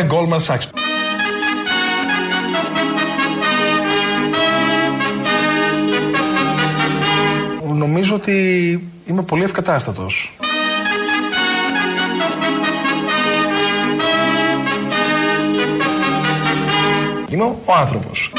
[0.00, 0.62] Είμαι Goldman Sachs.
[7.74, 8.32] Νομίζω ότι
[9.06, 10.36] είμαι πολύ ευκατάστατος.
[17.28, 18.32] Είμαι ο άνθρωπος.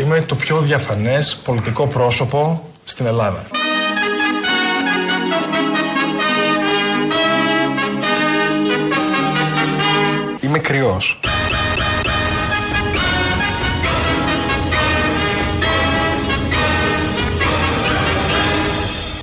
[0.00, 3.59] Είμαι το πιο διαφανές πολιτικό πρόσωπο στην Ελλάδα.
[10.50, 11.20] Είμαι κρυός.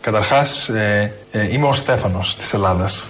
[0.02, 3.08] Καταρχάς, ε, ε, είμαι ο Στέφανος της Ελλάδας.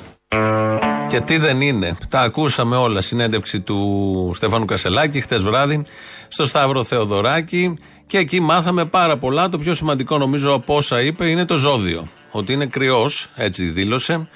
[1.09, 1.97] Και τι δεν είναι.
[2.09, 3.01] Τα ακούσαμε όλα.
[3.01, 5.85] Συνέντευξη του Στέφανου Κασελάκη χτες βράδυ
[6.27, 7.79] στο Σταύρο Θεοδωράκη.
[8.07, 9.49] Και εκεί μάθαμε πάρα πολλά.
[9.49, 12.07] Το πιο σημαντικό νομίζω από όσα είπε είναι το ζώδιο.
[12.31, 14.27] Ότι είναι κρυός, έτσι δήλωσε.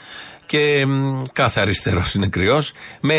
[0.51, 0.85] Και
[1.33, 2.71] κάθε αριστερός είναι κρυός.
[2.99, 3.15] Με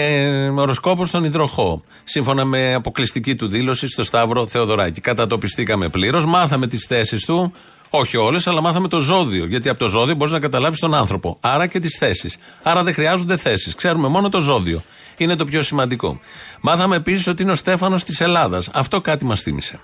[0.56, 1.82] οροσκόπο στον υδροχό.
[2.04, 5.00] Σύμφωνα με αποκλειστική του δήλωση στο Σταύρο Θεοδωράκη.
[5.00, 6.26] Κατατοπιστήκαμε πλήρως.
[6.26, 7.52] Μάθαμε τις θέσεις του.
[7.90, 9.46] Όχι όλες, αλλά μάθαμε το ζώδιο.
[9.46, 11.36] Γιατί από το ζώδιο μπορείς να καταλάβεις τον άνθρωπο.
[11.40, 12.36] Άρα και τις θέσεις.
[12.62, 13.74] Άρα δεν χρειάζονται θέσεις.
[13.74, 14.82] Ξέρουμε μόνο το ζώδιο.
[15.16, 16.20] Είναι το πιο σημαντικό.
[16.60, 18.68] Μάθαμε επίσης ότι είναι ο Στέφανος της Ελλάδας.
[18.72, 19.80] Αυτό κάτι μας θύμισε.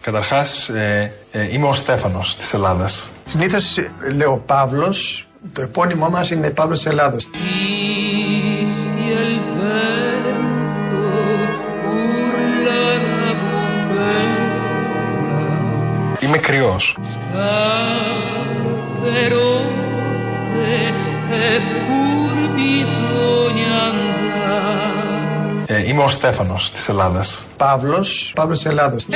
[0.00, 3.08] Καταρχάς, ε, ε, είμαι ο Στέφανος της Ελλάδας.
[3.24, 3.76] Συνήθως
[4.14, 5.27] λέω Παύλος.
[5.52, 7.16] Το επώνυμό μας είναι Παύλος της Ελλάδα.
[16.20, 16.96] Είμαι κρυός.
[25.66, 27.44] Ε, είμαι ο Στέφανος της Ελλάδας.
[27.56, 29.06] Παύλος, Παύλος της Ελλάδας.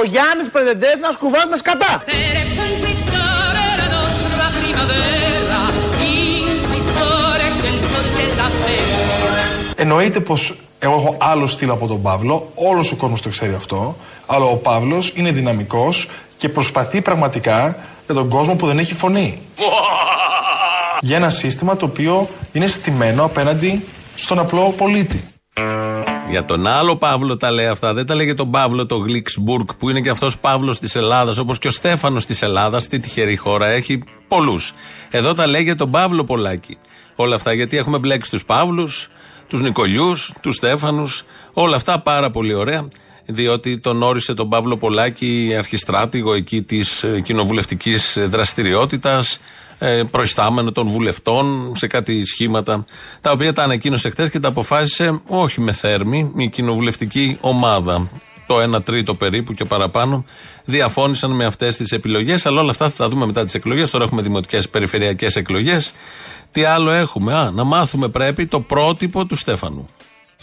[0.00, 2.02] Ο Γιάννης Πρεδεντές να σκουβάμε σκατά.
[9.76, 13.96] Εννοείται πως εγώ έχω άλλο στυλ από τον Παύλο, όλος ο κόσμος το ξέρει αυτό.
[14.26, 19.38] Αλλά ο Παύλος είναι δυναμικός και προσπαθεί πραγματικά για τον κόσμο που δεν έχει φωνή.
[21.00, 25.24] για ένα σύστημα το οποίο είναι στημένο απέναντι στον απλό πολίτη.
[26.30, 27.94] Για τον άλλο Παύλο τα λέει αυτά.
[27.94, 31.38] Δεν τα λέει για τον Παύλο το Γλίξμπουργκ που είναι και αυτός Παύλος της Ελλάδας,
[31.38, 32.88] όπως και ο Στέφανος της Ελλάδας.
[32.88, 34.72] Τι τυχερή χώρα έχει πολλούς.
[35.10, 36.78] Εδώ τα λέει για τον Παύλο Πολάκη.
[37.16, 39.08] Όλα αυτά γιατί έχουμε μπλέξει τους Παύλους,
[39.48, 42.88] τους Νικολιούς, τους Στέφανους, όλα αυτά πάρα πολύ ωραία.
[43.26, 49.40] Διότι τον όρισε τον Παύλο Πολάκη αρχιστράτηγο εκεί της ε, κοινοβουλευτικής δραστηριότητας,
[49.78, 52.84] ε, προϊστάμενο των βουλευτών σε κάτι σχήματα,
[53.20, 58.08] τα οποία τα ανακοίνωσε χθες και τα αποφάσισε όχι με θέρμη, η κοινοβουλευτική ομάδα.
[58.46, 60.24] Το 1 τρίτο περίπου και παραπάνω
[60.64, 62.46] διαφώνησαν με αυτές τις επιλογές.
[62.46, 63.90] Αλλά όλα αυτά θα τα δούμε μετά τις εκλογές.
[63.90, 65.92] Τώρα έχουμε δημοτικές περιφερειακές εκλογές.
[66.50, 69.88] Τι άλλο έχουμε; Α, να μάθουμε πρέπει το πρότυπο του Στέφανου.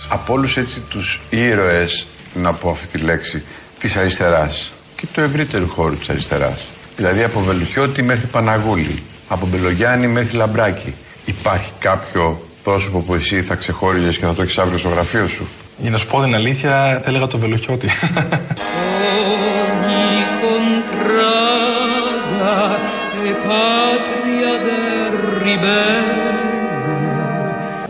[0.09, 3.43] Από όλους έτσι τους ήρωες, να πω αυτή τη λέξη,
[3.79, 6.67] της αριστεράς και του ευρύτερου χώρου της αριστεράς.
[6.95, 10.93] Δηλαδή από Βελουχιώτη μέχρι Παναγούλη, από Μπελογιάννη μέχρι Λαμπράκη.
[11.25, 15.47] Υπάρχει κάποιο πρόσωπο που εσύ θα ξεχώριζες και θα το έχεις αύριο στο γραφείο σου;
[15.77, 17.89] Για να σου πω την αλήθεια, θα έλεγα το Βελουχιώτη.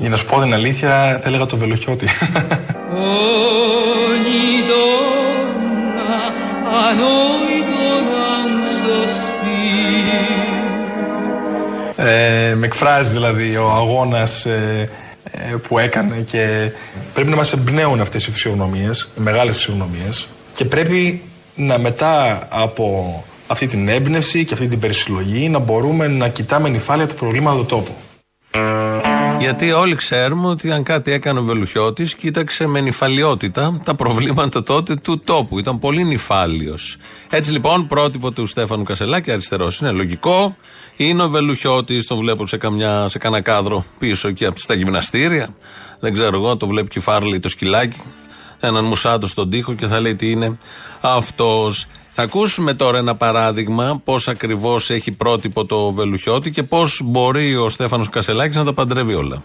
[0.04, 2.08] Για να σου πω την αλήθεια, θα έλεγα το Βελουχιώτη.
[11.96, 14.90] ε, με εκφράζει δηλαδή ο αγώνας ε,
[15.32, 16.72] ε, που έκανε και
[17.14, 21.22] πρέπει να μας εμπνέουν αυτές οι φυσιογνωμίες, οι μεγάλες φυσιογνωμίες και πρέπει
[21.56, 27.08] να μετά από αυτή την έμπνευση και αυτή την περισυλλογή να μπορούμε να κοιτάμε νυφάλια
[27.08, 27.92] τα προβλήματα του τόπου.
[29.40, 34.96] Γιατί όλοι ξέρουμε ότι αν κάτι έκανε ο Βελουχιώτης, κοίταξε με νυφαλιότητα τα προβλήματα τότε
[34.96, 35.60] του τόπου.
[35.60, 36.98] Ήταν πολύ νυφάλιος.
[37.30, 40.56] Έτσι λοιπόν, πρότυπο του Στέφανου Κασελάκη, αριστερός είναι λογικό.
[40.96, 45.56] Είναι ο Βελουχιώτης, τον βλέπω σε, καμιά, σε κανένα κάδρο πίσω εκεί από στα γυμναστήρια.
[46.00, 48.02] Δεν ξέρω εγώ, το βλέπει και Φάρλι το σκυλάκι.
[48.60, 50.58] Έναν μουσάτο στον τοίχο και θα λέει τι είναι
[51.02, 51.88] αυτός.
[52.16, 57.70] Θα ακούσουμε τώρα ένα παράδειγμα πώς ακριβώς έχει πρότυπο το Βελουχιώτη και πώς μπορεί ο
[57.70, 59.44] Στέφανος Κασελάκης να τα παντρεύει όλα.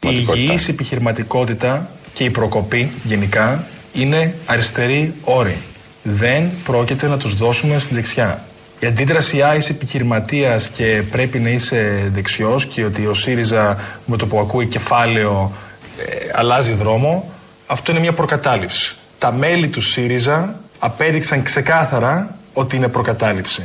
[0.00, 5.56] Η υγιής επιχειρηματικότητα και η προκοπή γενικά είναι αριστερή όρη.
[6.02, 8.44] Δεν πρόκειται να τους δώσουμε στη δεξιά.
[8.80, 14.26] Η αντίδραση άης επιχειρηματίας και πρέπει να είσαι δεξιός και ότι ο ΣΥΡΙΖΑ με το
[14.26, 15.52] που ακούει κεφάλαιο
[15.98, 17.32] ε, αλλάζει δρόμο,
[17.66, 18.96] αυτό είναι μια προκατάληψη.
[19.18, 23.62] Τα μέλη του ΣΥΡΙΖΑ απέδειξαν ξεκάθαρα ότι είναι προκατάληψη.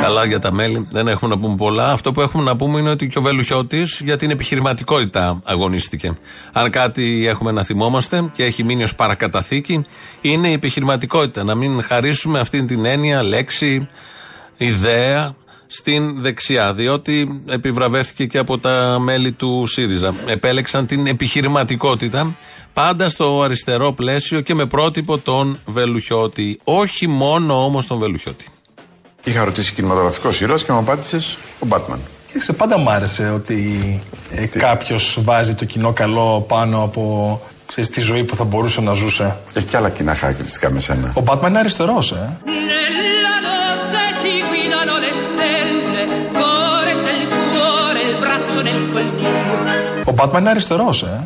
[0.00, 1.92] Καλά για τα μέλη, δεν έχουμε να πούμε πολλά.
[1.92, 6.18] Αυτό που έχουμε να πούμε είναι ότι και ο Βελουχιώτης για την επιχειρηματικότητα αγωνίστηκε.
[6.52, 9.82] Αν κάτι έχουμε να θυμόμαστε και έχει μείνει ως παρακαταθήκη,
[10.20, 11.44] είναι η επιχειρηματικότητα.
[11.44, 13.88] Να μην χαρίσουμε αυτή την έννοια, λέξη,
[14.56, 15.34] ιδέα
[15.66, 16.72] στην δεξιά.
[16.74, 20.14] Διότι επιβραβεύτηκε και από τα μέλη του ΣΥΡΙΖΑ.
[20.26, 22.34] Επέλεξαν την επιχειρηματικότητα
[22.72, 26.60] πάντα στο αριστερό πλαίσιο και με πρότυπο τον Βελουχιώτη.
[26.64, 28.46] Όχι μόνο όμως τον Βελουχιώτη.
[29.24, 31.20] Είχα ρωτήσει κινηματογραφικός ήρωας και μου απάντησε
[31.58, 32.00] ο Μπάτμαν.
[32.26, 38.00] Κοίταξε, πάντα μου άρεσε ότι ε, κάποιος βάζει το κοινό καλό πάνω από ξέρεις, τη
[38.00, 39.38] ζωή που θα μπορούσε να ζούσε.
[39.54, 41.12] Έχει και άλλα κοινά χαρακτηριστικά με σένα.
[41.14, 42.36] Ο Μπάτμαν είναι αριστερός, ε.
[42.44, 46.02] Nella notte ci guidano le stelle,
[46.36, 47.22] cuore del
[47.52, 50.02] cuore, il braccio nel coltello.
[50.06, 51.24] Ο Μπάτμαν είναι αριστερός, ε.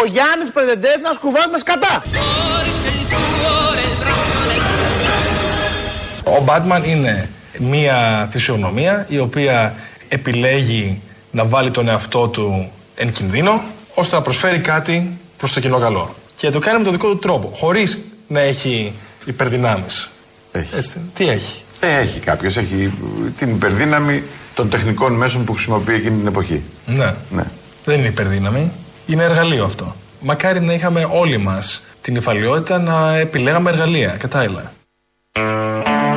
[0.00, 2.02] Ο Γιάννης Πρεδεντές να σκουβάζει με σκατά.
[2.02, 6.38] cuore del cuore, il braccio nel coltello.
[6.38, 9.74] Ο Μπάτμαν είναι μία φυσιογνωμία η οποία
[10.08, 11.00] επιλέγει
[11.30, 13.62] να βάλει τον εαυτό του εν κινδύνο
[13.94, 16.14] ώστε να προσφέρει κάτι προς το κοινό καλό.
[16.36, 18.92] Και το κάνει με τον δικό του τρόπο, χωρίς να έχει
[19.24, 20.10] υπερδυνάμεις.
[20.52, 20.76] Έχει.
[20.76, 22.56] Έτσι, τι έχει; Ε, έχει κάποιος.
[22.56, 22.92] Έχει
[23.38, 24.22] την υπερδύναμη
[24.56, 26.62] των τεχνικών μέσων που χρησιμοποιεί εκείνη την εποχή.
[26.86, 27.14] Ναι.
[27.30, 27.44] Ναι.
[27.84, 28.72] Δεν είναι υπερδύναμη.
[29.06, 29.96] Είναι εργαλείο αυτό.
[30.20, 34.72] Μακάρι να είχαμε όλοι μας την υφαλιότητα να επιλέγαμε εργαλεία κατάλληλα.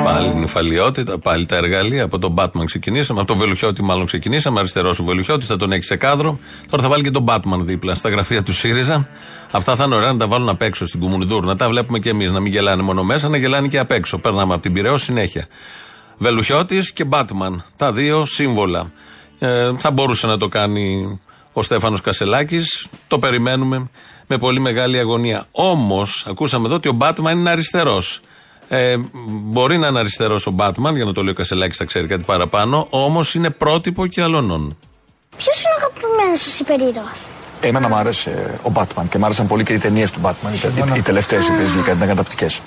[0.04, 2.04] Πάλι την υφαλιότητα, πάλι τα εργαλεία.
[2.04, 4.60] Από τον Batman ξεκινήσαμε, από τον Βελουχιώτη μάλλον ξεκινήσαμε.
[4.60, 6.40] Αριστερός ο Βελουχιώτης, θα τον έχει σε κάδρο.
[6.70, 9.10] Τώρα θα βάλει και τον Batman δίπλα στα γραφεία του ΣΥΡΙΖΑ.
[9.52, 11.46] Αυτά θα είναι ωραία να τα βάλουν απ' έξω στην Κουμουνιδούρ.
[11.46, 12.32] Να τα βλέπουμε κι εμείς.
[12.32, 14.18] Να μην γελάνε μόνο μέσα, να γελάνε και απ' έξω.
[14.18, 15.48] Περνάμε από την Πυραιό συνέχεια.
[16.22, 17.56] Βελουχιώτης και Batman.
[17.78, 18.92] Τα δύο σύμβολα.
[19.40, 21.20] Ε, θα μπορούσε να το κάνει
[21.54, 22.88] ο Στέφανος Κασελάκης.
[23.08, 23.90] Το περιμένουμε
[24.28, 25.46] με πολύ μεγάλη αγωνία.
[25.52, 28.22] Όμως, ακούσαμε εδώ ότι ο Batman είναι αριστερός.
[28.68, 28.96] Ε,
[29.28, 32.24] μπορεί να είναι αριστερός ο Batman, για να το λέει ο Κασελάκης, θα ξέρει κάτι
[32.24, 32.88] παραπάνω.
[32.90, 34.78] Όμως είναι πρότυπο και αλωνών.
[35.38, 37.12] Ποιος είναι ο αγαπημένος σα υπερήρωα.
[37.62, 40.54] Εμένα μου άρεσε ο Batman και μου άρεσαν πολύ και οι ταινίες του Batman.
[40.94, 42.62] Οι, οι τελευταίες οι οποίες βγήκαν ήταν καταπληκτικές.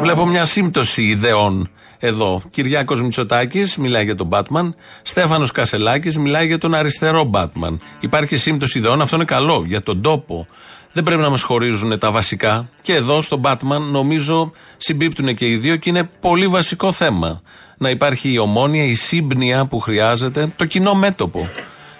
[0.00, 2.42] Βλέπω μια σύμπτωση ιδεών εδώ.
[2.50, 4.74] Κυριάκος Μητσοτάκης μιλάει για τον Batman.
[5.02, 7.76] Στέφανος Κασελάκης μιλάει για τον αριστερό Batman.
[8.00, 10.46] Υπάρχει σύμπτωση ιδεών, αυτό είναι καλό για τον τόπο.
[10.92, 12.68] Δεν πρέπει να μας χωρίζουν τα βασικά.
[12.82, 17.42] Και εδώ στον Batman νομίζω συμπίπτουν και οι δύο και είναι πολύ βασικό θέμα.
[17.78, 21.48] Να υπάρχει η ομόνια, η σύμπνοια που χρειάζεται, το κοινό μέτωπο.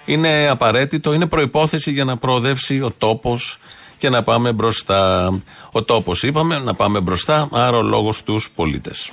[0.05, 3.59] Είναι απαραίτητο, είναι προπόθεση για να προοδεύσει ο τόπος
[3.97, 5.31] και να πάμε μπροστά.
[5.71, 9.11] Ο τόπος είπαμε, να πάμε μπροστά, άρα ο λόγος στους πολίτες.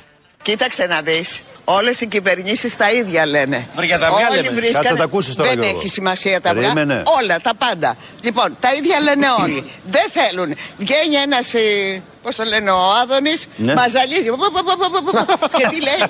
[0.49, 3.67] Κοίταξε να δεις, όλες οι κυβερνήσεις τα ίδια λένε.
[3.77, 4.49] Βρε, για τα αυγά Όλοι λέμε.
[4.49, 5.79] βρίσκανε- Κάτσε να τα ακούσεις τώρα, Δεν Γιώργο.
[5.79, 6.61] έχει σημασία τα αυγά.
[6.63, 7.03] Περίμενε.
[7.23, 7.97] Όλα, τα πάντα.
[8.21, 9.71] Λοιπόν, τα ίδια λένε όλοι.
[9.85, 10.55] Δεν θέλουν.
[10.79, 13.75] Βγαίνει ένας, ε, πώς το λένε, ο Άδωνης, Ναι.
[13.75, 14.29] μαζαλίζει.
[14.29, 15.49] Πο, πο, πο, πο, πο, πο.
[15.59, 16.09] και τι λέει,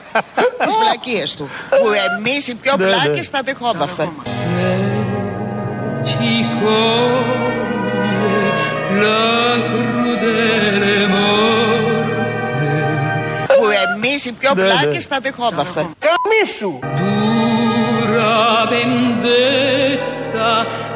[0.66, 1.50] τις βλακίες του.
[1.70, 1.88] Που
[2.18, 2.90] εμείς οι πιο Ναι, ναι.
[2.90, 4.08] πλάκες τα δεχόμαστε.
[6.10, 7.54] Ci coglie
[9.02, 9.22] la
[9.68, 11.23] crudele morte,
[13.84, 14.68] Που εμείς οι πιο Ναι, ναι.
[14.68, 15.86] πλάκες τα δεχόμαστε.
[16.06, 16.78] Καμίσου.
[18.14, 20.52] dura vendetta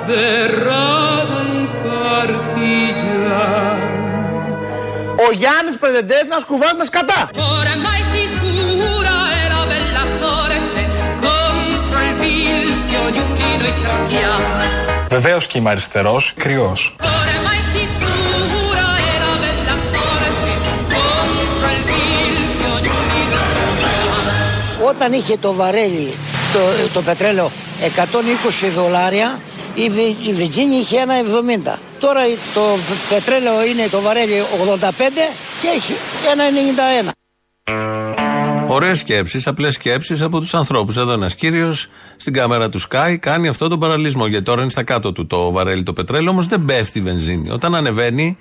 [0.08, 0.88] verrà
[1.30, 1.52] dal
[1.84, 3.26] partigiano.
[5.26, 7.28] Ο Γιάννης Πρεδεντές να σκουβάζει μες σκατά.
[7.32, 10.02] Oramai sicura è la bella
[25.00, 26.12] Όταν είχε το βαρέλι,
[26.52, 26.58] το,
[26.94, 27.50] το πετρέλαιο
[27.96, 29.40] 120 δολάρια,
[29.74, 31.14] η, Βι- η Βιρτζίνια είχε ένα
[31.74, 31.78] 70.
[32.00, 32.20] Τώρα
[32.54, 32.60] το
[33.08, 34.42] πετρέλαιο είναι το βαρέλι
[34.80, 34.90] 85
[35.62, 35.92] και έχει
[36.32, 36.44] ένα
[37.06, 37.10] 91.
[38.68, 40.96] Ωραίες σκέψεις, απλές σκέψεις από τους ανθρώπους.
[40.96, 44.26] Εδώ ένας κύριος στην κάμερα του Sky κάνει αυτό τον παραλυσμό.
[44.26, 47.50] Γιατί τώρα είναι στα κάτω του το βαρέλι το πετρέλαιο, όμως δεν πέφτει η βενζίνη.
[47.50, 48.38] Όταν ανεβαίνει,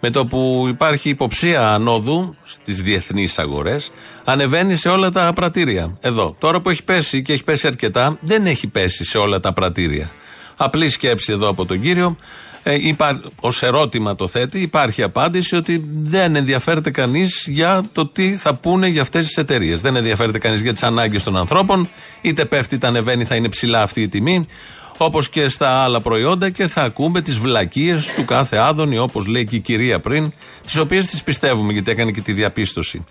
[0.00, 3.90] με το που υπάρχει υποψία ανόδου στις διεθνείς αγορές,
[4.24, 5.96] ανεβαίνει σε όλα τα πρατήρια.
[6.00, 6.36] Εδώ.
[6.38, 10.10] Τώρα που έχει πέσει και έχει πέσει αρκετά, δεν έχει πέσει σε όλα τα πρατήρια.
[10.56, 12.16] Απλή σκέψη εδώ από τον κύριο.
[12.62, 18.36] Ε, υπά, ως ερώτημα το θέτει, υπάρχει απάντηση ότι δεν ενδιαφέρεται κανείς για το τι
[18.36, 19.80] θα πούνε για αυτές τις εταιρείες.
[19.80, 21.88] Δεν ενδιαφέρεται κανείς για τις ανάγκες των ανθρώπων,
[22.20, 24.46] είτε πέφτει είτε ανεβαίνει θα είναι ψηλά αυτή η τιμή.
[25.02, 29.44] Όπως και στα άλλα προϊόντα και θα ακούμε τις βλακίες του κάθε άδωνη, όπως λέει
[29.44, 30.32] και η κυρία πριν,
[30.64, 33.04] τις οποίες τις πιστεύουμε γιατί έκανε και τη διαπίστωση.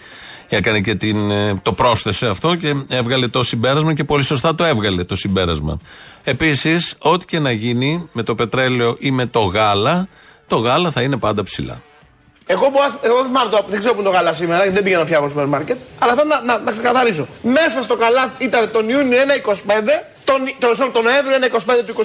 [0.47, 4.63] Έκανε και την, ε, το πρόσθεσε αυτό και έβγαλε το συμπέρασμα και πολύ σωστά το
[4.63, 5.79] έβγαλε το συμπέρασμα.
[6.23, 10.07] Επίσης, ό,τι και να γίνει με το πετρέλαιο ή με το γάλα,
[10.47, 11.81] το γάλα θα είναι πάντα ψηλά.
[12.53, 14.97] Εγώ, που, εγώ θυμάμαι το, δεν ξέρω που είναι το γάλα σήμερα, γιατί δεν πήγα
[14.97, 15.77] να φτιάχνω σούπερ μάρκετ.
[15.99, 17.27] Αλλά θέλω να, να, να ξεκαθαρίσω.
[17.41, 19.53] Μέσα στο καλάθι ήταν τον Ιούνιο 1,25,
[20.29, 22.03] τον, τον, τον, τον Νοέμβριο 1,25 του 22,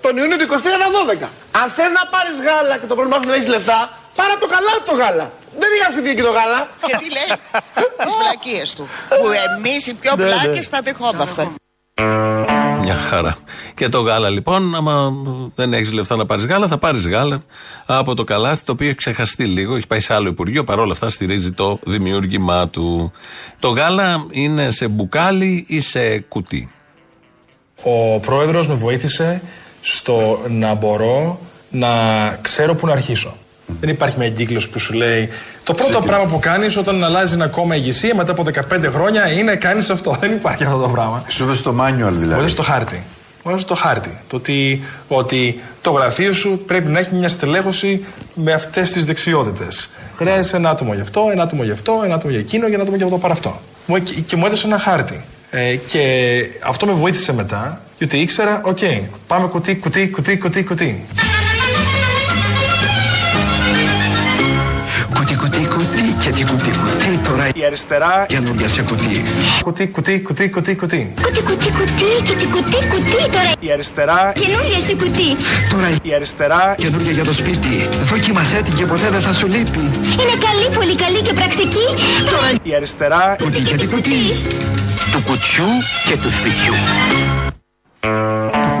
[0.00, 1.28] τον Ιούνιο του 23 1,12.
[1.60, 3.78] Αν θες να πάρεις γάλα και το πρόβλημα σου να έχεις λεφτά,
[4.18, 5.26] πάρε το καλάθι το γάλα.
[5.60, 6.60] Δεν είχα αυτή και το γάλα.
[6.88, 7.30] Γιατί λέει
[8.04, 8.84] τις βλακίες του.
[9.20, 10.30] Που εμείς οι πιο Ναι, ναι.
[10.30, 11.42] πλάκες τα δεχόμαστε.
[12.86, 13.36] Μια χαρά.
[13.74, 15.12] Και το γάλα λοιπόν, άμα
[15.54, 17.42] δεν έχεις λεφτά να πάρεις γάλα, θα πάρεις γάλα
[17.86, 21.08] από το καλάθι, το οποίο έχει ξεχαστεί λίγο, έχει πάει σε άλλο Υπουργείο, παρόλα αυτά
[21.08, 23.12] στηρίζει το δημιούργημά του.
[23.58, 26.70] Το γάλα είναι σε μπουκάλι ή σε κουτί;
[27.82, 29.42] Ο πρόεδρος με βοήθησε
[29.80, 31.38] στο να μπορώ
[31.70, 31.88] να
[32.42, 33.36] ξέρω πού να αρχίσω.
[33.80, 35.28] Δεν υπάρχει μια εγκύκλωση που σου λέει
[35.64, 39.56] το πρώτο πράγμα που κάνεις όταν αλλάζει ένα κόμμα ηγεσία μετά από 15 χρόνια είναι
[39.56, 40.16] κάνεις αυτό.
[40.20, 41.24] Δεν υπάρχει αυτό το πράγμα.
[41.28, 42.40] Σου έδωσε το manual Μου δηλαδή.
[42.40, 43.02] έδωσε το χάρτη.
[43.42, 44.18] Μου έδωσε το χάρτη.
[44.28, 48.04] Το ότι, ότι το γραφείο σου πρέπει να έχει μια στελέχωση
[48.34, 49.90] με αυτές τις δεξιότητες.
[50.16, 52.82] Χρειάζεσαι ένα άτομο γι' αυτό, ένα άτομο γι' αυτό, ένα άτομο για εκείνο και ένα
[52.82, 53.60] άτομο για αυτό παρά αυτό.
[53.86, 55.24] Μου, και, και μου έδωσε ένα χάρτη.
[55.50, 58.78] Ε, και αυτό με βοήθησε μετά, γιατί ήξερα, οκ,
[59.26, 61.06] πάμε κουτί, κουτί, κουτί, κουτί, κουτί.
[65.26, 69.22] Κουτί, κουτί, κουτί και τι κουτί, κουτί τώρα Η αριστερά, καινούργια σε κουτί.
[69.62, 71.12] κουτί, κουτί, κουτί, κουτί, κουτί.
[71.22, 73.52] Κουτί, κουτί, κουτί, κουτί, κουτί, κουτί τώρα.
[73.60, 75.28] Η αριστερά, Καινούργια σε κουτί.
[75.72, 77.88] Τώρα η αριστερά, καινούργια για το σπίτι.
[78.10, 79.78] Δοκίμασέ την και ποτέ δεν θα σου λείπει.
[80.20, 81.86] Είναι καλή, πολύ καλή και πρακτική.
[82.30, 84.20] Τώρα η αριστερά, κουτί και τι κουτί.
[85.12, 85.68] Του κουτιού
[86.08, 86.74] και του σπιτιού.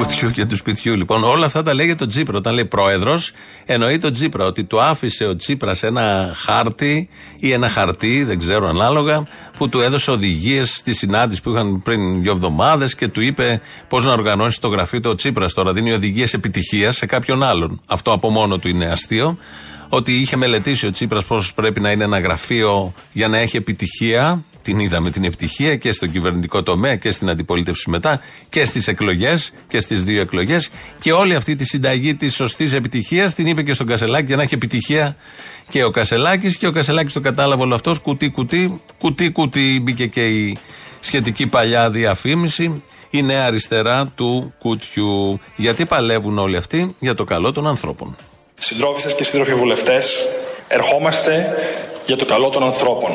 [0.06, 0.96] Του κουτιού και του σπιτιού.
[0.96, 2.36] Λοιπόν, όλα αυτά τα λέει για τον Τσίπρα.
[2.36, 3.32] Όταν λέει πρόεδρος,
[3.64, 4.44] εννοεί τον Τσίπρα.
[4.44, 7.08] Ότι του άφησε ο Τσίπρα ένα χάρτη
[7.40, 9.22] ή ένα χαρτί, δεν ξέρω ανάλογα,
[9.58, 14.04] που του έδωσε οδηγίες στη συνάντηση που είχαν πριν δύο εβδομάδες και του είπε πώς
[14.04, 15.54] να οργανώσει το γραφείο του ο Τσίπρας.
[15.54, 17.80] Τώρα δίνει οδηγίες επιτυχίας σε κάποιον άλλον.
[17.86, 19.38] Αυτό από μόνο του είναι αστείο.
[19.88, 24.44] Ότι είχε μελετήσει ο Τσίπρας πώς πρέπει να είναι ένα γραφείο για να έχει επιτυχία.
[24.66, 29.52] Την είδαμε την επιτυχία και στον κυβερνητικό τομέα και στην αντιπολίτευση μετά και στις εκλογές
[29.68, 30.68] και στις δύο εκλογές.
[31.00, 34.42] Και όλη αυτή τη συνταγή της σωστής επιτυχίας την είπε και στον Κασελάκη για να
[34.42, 35.16] έχει επιτυχία
[35.68, 36.56] και ο Κασελάκης.
[36.56, 37.98] Και ο Κασελάκης το κατάλαβε όλο αυτός.
[37.98, 39.80] Κουτί, κουτί, κουτί, κουτί.
[39.82, 40.58] Μπήκε και η
[41.00, 42.82] σχετική παλιά διαφήμιση.
[43.10, 45.40] Η νέα αριστερά του κουτιού.
[45.56, 48.16] Γιατί παλεύουν όλοι αυτοί για το καλό των ανθρώπων.
[48.58, 50.28] συντρόφισσες και σύντροφοι βουλευτές,
[50.68, 51.46] ερχόμαστε
[52.06, 53.10] για το καλό των ανθρώπων.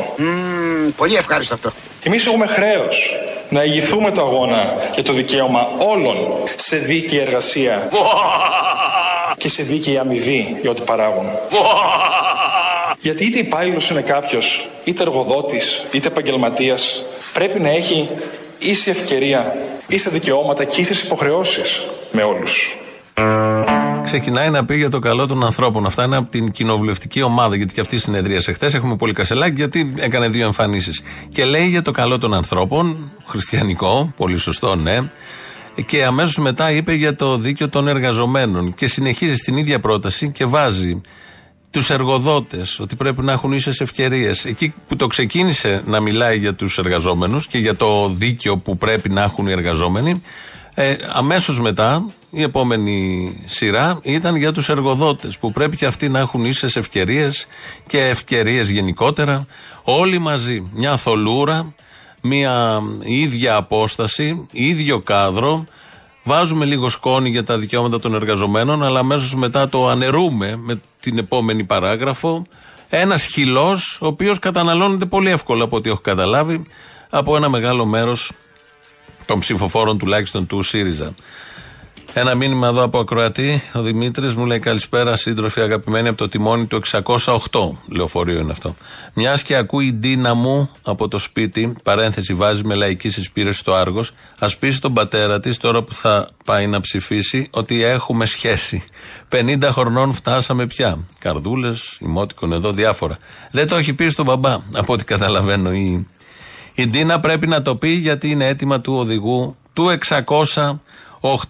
[0.98, 1.72] πολύ ευχάριστο αυτό.
[2.04, 3.20] Εμείς έχουμε χρέος
[3.50, 6.18] να ηγηθούμε το αγώνα για το δικαίωμα όλων
[6.56, 7.88] σε δίκαιη εργασία
[9.38, 11.26] και σε δίκαιη αμοιβή για ό,τι παράγουν.
[13.00, 16.78] Γιατί είτε υπάλληλο είναι κάποιος, είτε εργοδότης, είτε επαγγελματία,
[17.34, 18.10] πρέπει να έχει
[18.60, 19.56] ίση ευκαιρία,
[19.88, 22.76] ίσα δικαιώματα και ίσες υποχρεώσεις με όλους.
[24.12, 25.86] Ξεκινάει να πει για το καλό των ανθρώπων.
[25.86, 28.74] Αυτά είναι από την κοινοβουλευτική ομάδα, γιατί και αυτή συνεδρίασε χθες.
[28.74, 31.02] Έχουμε πολύ κασελάκι, γιατί έκανε δύο εμφανίσεις.
[31.30, 34.98] Και λέει για το καλό των ανθρώπων, χριστιανικό, πολύ σωστό, ναι.
[35.86, 38.74] Και αμέσως μετά είπε για το δίκαιο των εργαζομένων.
[38.74, 41.02] Και συνεχίζει στην ίδια πρόταση και βάζει
[41.70, 44.46] τους εργοδότες, ότι πρέπει να έχουν ίσες ευκαιρίες.
[44.46, 49.10] Εκεί που το ξεκίνησε να μιλάει για τους εργαζόμενους και για το δίκαιο που πρέπει
[49.10, 50.22] να έχουν οι εργαζόμενοι,
[50.76, 56.20] ε, αμέσως μετά η επόμενη σειρά ήταν για τους εργοδότες που πρέπει και αυτοί να
[56.20, 57.46] έχουν ίσες ευκαιρίες
[57.88, 59.46] και ευκαιρίες γενικότερα
[59.84, 61.74] όλοι μαζί μια θολούρα
[62.22, 65.66] μια ίδια απόσταση ίδιο κάδρο.
[66.24, 71.18] Βάζουμε λίγο σκόνη για τα δικαιώματα των εργαζομένων αλλά αμέσως μετά το αναιρούμε με την
[71.18, 72.46] επόμενη παράγραφο.
[72.90, 76.66] Ένας χυλός ο οποίος καταναλώνεται πολύ εύκολα από ό,τι έχω καταλάβει
[77.10, 78.32] από ένα μεγάλο μέρος
[79.26, 81.14] των ψηφοφόρων τουλάχιστον του ΣΥΡΙΖΑ.
[82.14, 83.62] Ένα μήνυμα εδώ από ακροατή.
[83.74, 87.36] Ο Δημήτρης μου λέει καλησπέρα, σύντροφοι αγαπημένοι από το τιμόνι του 608.
[87.88, 88.76] Λεωφορείο είναι αυτό.
[89.14, 93.74] Μιας και ακούει η Ντίνα μου από το σπίτι, παρένθεση βάζει με λαϊκή συσπήρωση στο
[93.74, 98.84] Άργος, ας πει στον πατέρα της τώρα που θα πάει να ψηφίσει ότι έχουμε σχέση.
[99.30, 101.00] 50 χρονών φτάσαμε πια.
[101.20, 103.18] Καρδούλες, ημότικον εδώ, διάφορα.
[103.52, 106.08] Δεν το έχει πει στον μπαμπά, από ό,τι καταλαβαίνω η,
[106.82, 109.98] η Ντίνα πρέπει να το πει γιατί είναι έτοιμα του οδηγού του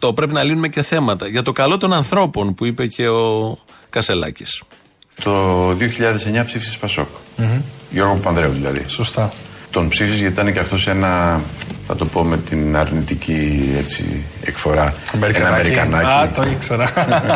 [0.01, 0.15] 608.
[0.15, 3.57] Πρέπει να λύνουμε και θέματα για το καλό των ανθρώπων που είπε και ο
[3.89, 4.63] Κασελάκης.
[5.23, 5.75] Το 2009
[6.45, 7.07] ψήφισε Πασόκ.
[7.91, 8.85] Γιώργο Παπανδρέου δηλαδή.
[8.87, 9.33] Σωστά.
[9.71, 11.41] Τον ψήφισε γιατί ήταν και αυτός ένα
[11.87, 16.05] θα το πω με την αρνητική έτσι, εκφορά, ένα Αμερικανάκι.
[16.05, 16.89] Α, το ήξερα.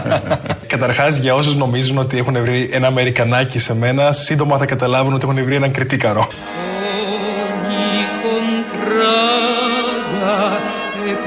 [0.73, 5.27] Καταρχάς, για όσους νομίζουν ότι έχουν βρει ένα Αμερικανάκι σε μένα, σύντομα θα καταλάβουν ότι
[5.29, 6.27] έχουν βρει έναν κριτήκαρο.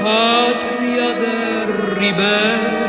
[0.09, 2.87] Patria del ribelle,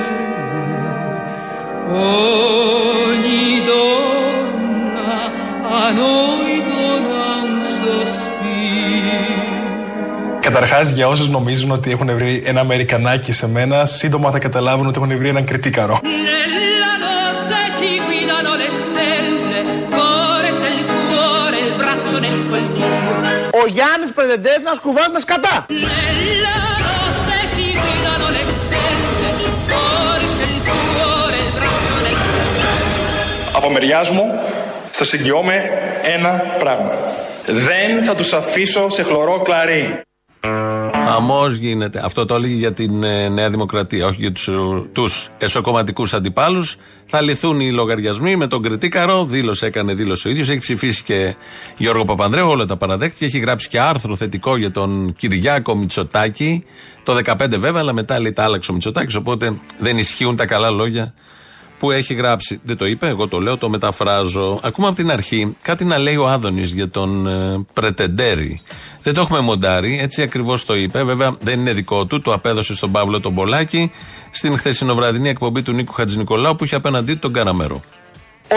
[1.88, 5.12] ogni donna
[5.80, 9.18] a noi dona un sospiro.
[10.40, 15.00] Καταρχάς, για όσους νομίζουν ότι έχουν βρει ένα Αμερικανάκι σε μένα, σύντομα θα καταλάβουν ότι
[15.02, 15.98] έχουν βρει έναν κριτήκαρο.
[16.02, 19.60] Nella notte ci guidano le stelle,
[33.62, 34.24] Από μεριάς μου,
[34.90, 35.70] σας εγγυώμαι
[36.02, 36.90] ένα πράγμα.
[37.46, 40.00] Δεν θα τους αφήσω σε χλωρό κλαρί.
[41.06, 42.00] Χαμός γίνεται.
[42.04, 44.48] Αυτό το έλεγε για την ε, Νέα Δημοκρατία, όχι για τους
[44.92, 46.76] τους εσωκομματικούς αντιπάλους.
[47.06, 49.24] Θα λυθούν οι λογαριασμοί με τον Κριτήκαρο.
[49.24, 50.48] Δήλωσε, έκανε δήλωση ο ίδιος.
[50.48, 51.34] Έχει ψηφίσει και
[51.76, 53.24] Γιώργο Παπανδρέου, όλα τα παραδέχτηκε.
[53.24, 56.64] Έχει γράψει και άρθρο θετικό για τον Κυριάκο Μητσοτάκη.
[57.02, 59.14] Το 15 βέβαια, αλλά μετά λέει τα άλλαξε ο Μητσοτάκης.
[59.14, 61.14] Οπότε δεν ισχύουν τα καλά λόγια
[61.80, 62.60] που έχει γράψει.
[62.64, 64.60] Δεν το είπε, εγώ το λέω, το μεταφράζω.
[64.62, 68.60] Ακούμε από την αρχή κάτι να λέει ο Άδωνης για τον ε, Πρετεντέρη.
[69.02, 71.02] Δεν το έχουμε μοντάρει, έτσι ακριβώς το είπε.
[71.02, 73.92] Βέβαια δεν είναι δικό του, το απέδωσε στον Παύλο τον Πολάκη
[74.30, 77.82] στην χθεσινοβραδινή εκπομπή του Νίκου Χατζηνικολάου που είχε απέναντί του τον Καραμέρο.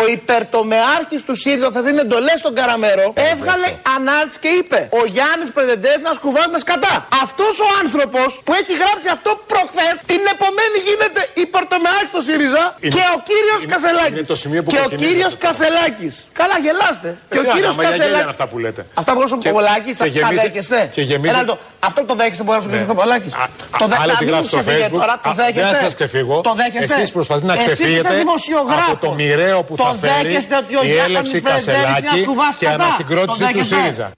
[0.02, 3.08] Ο υπερτομεάρχης του ΣΥΡΙΖΑ θα δίνει εντολές στον Καραμέρο.
[3.32, 6.96] Έβγαλε ανάρτηση και είπε Ο Γιάννης Πρεδεντές να σκουβάει με σκατά.
[7.26, 12.94] Αυτός ο άνθρωπος που έχει γράψει αυτό προχθές την επομένη γίνεται υπερτομεάρχης του ΣΥΡΙΖΑ Είναι-
[12.96, 14.18] και ο κύριος είναι- Κασελάκης.
[14.20, 15.10] είναι το σημείο που και ο ξεκινήσατε.
[15.10, 16.14] κύριος Κασελάκης.
[16.42, 17.10] Καλά γελάστε.
[17.34, 18.34] και ο Τι κύριος άμα, για γέλια είναι Κασελάκης.
[18.36, 18.82] αυτά που λέτε.
[19.02, 21.60] Αυτά που γράψει ο Και- Πολάκης, και τα γεμίζει- δέχεστε; και γεμίζει- Έλα το-
[21.90, 22.86] Αυτό το δέχεστε που γράψει Ναι.
[22.94, 23.34] ο Πολάκης.
[23.34, 23.46] Α,
[23.82, 25.00] Το α, δε- άλλο να τι μην γράφει στο ξεφύγετε Facebook.
[25.04, 26.36] τώρα, το Α, δέχεστε; Δεν σας ξεφύγω.
[26.50, 28.94] Το δέχεστε; Εσείς προσπαθείτε να Εσείς είστε ξεφύγετε δημοσιογράφος.
[28.96, 31.76] από το μοιραίο που Το θα φέρει δέχεστε ότι ο η Γιάννης έλευση Πρεδέντης είναι
[31.76, 32.84] Κασελάκη ασκουβάς και κατά.
[32.84, 33.76] ανασυγκρότηση Το του δέχεστε.
[33.76, 34.12] ΣΥΡΙΖΑ.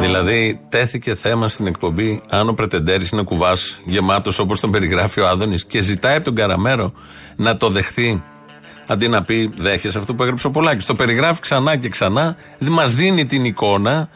[0.00, 5.28] Δηλαδή, τέθηκε θέμα στην εκπομπή αν ο Πρετεντέρης είναι κουβάς γεμάτος όπως τον περιγράφει ο
[5.28, 6.92] Άδωνης και ζητάει από τον Καραμέρο
[7.36, 8.22] να το δεχθεί.
[8.86, 10.84] Αντί να πει δέχεσαι αυτό που έγραψε ο Πολάκης.
[10.84, 14.08] Το περιγράφει ξανά και ξανά, μας δίνει την εικόνα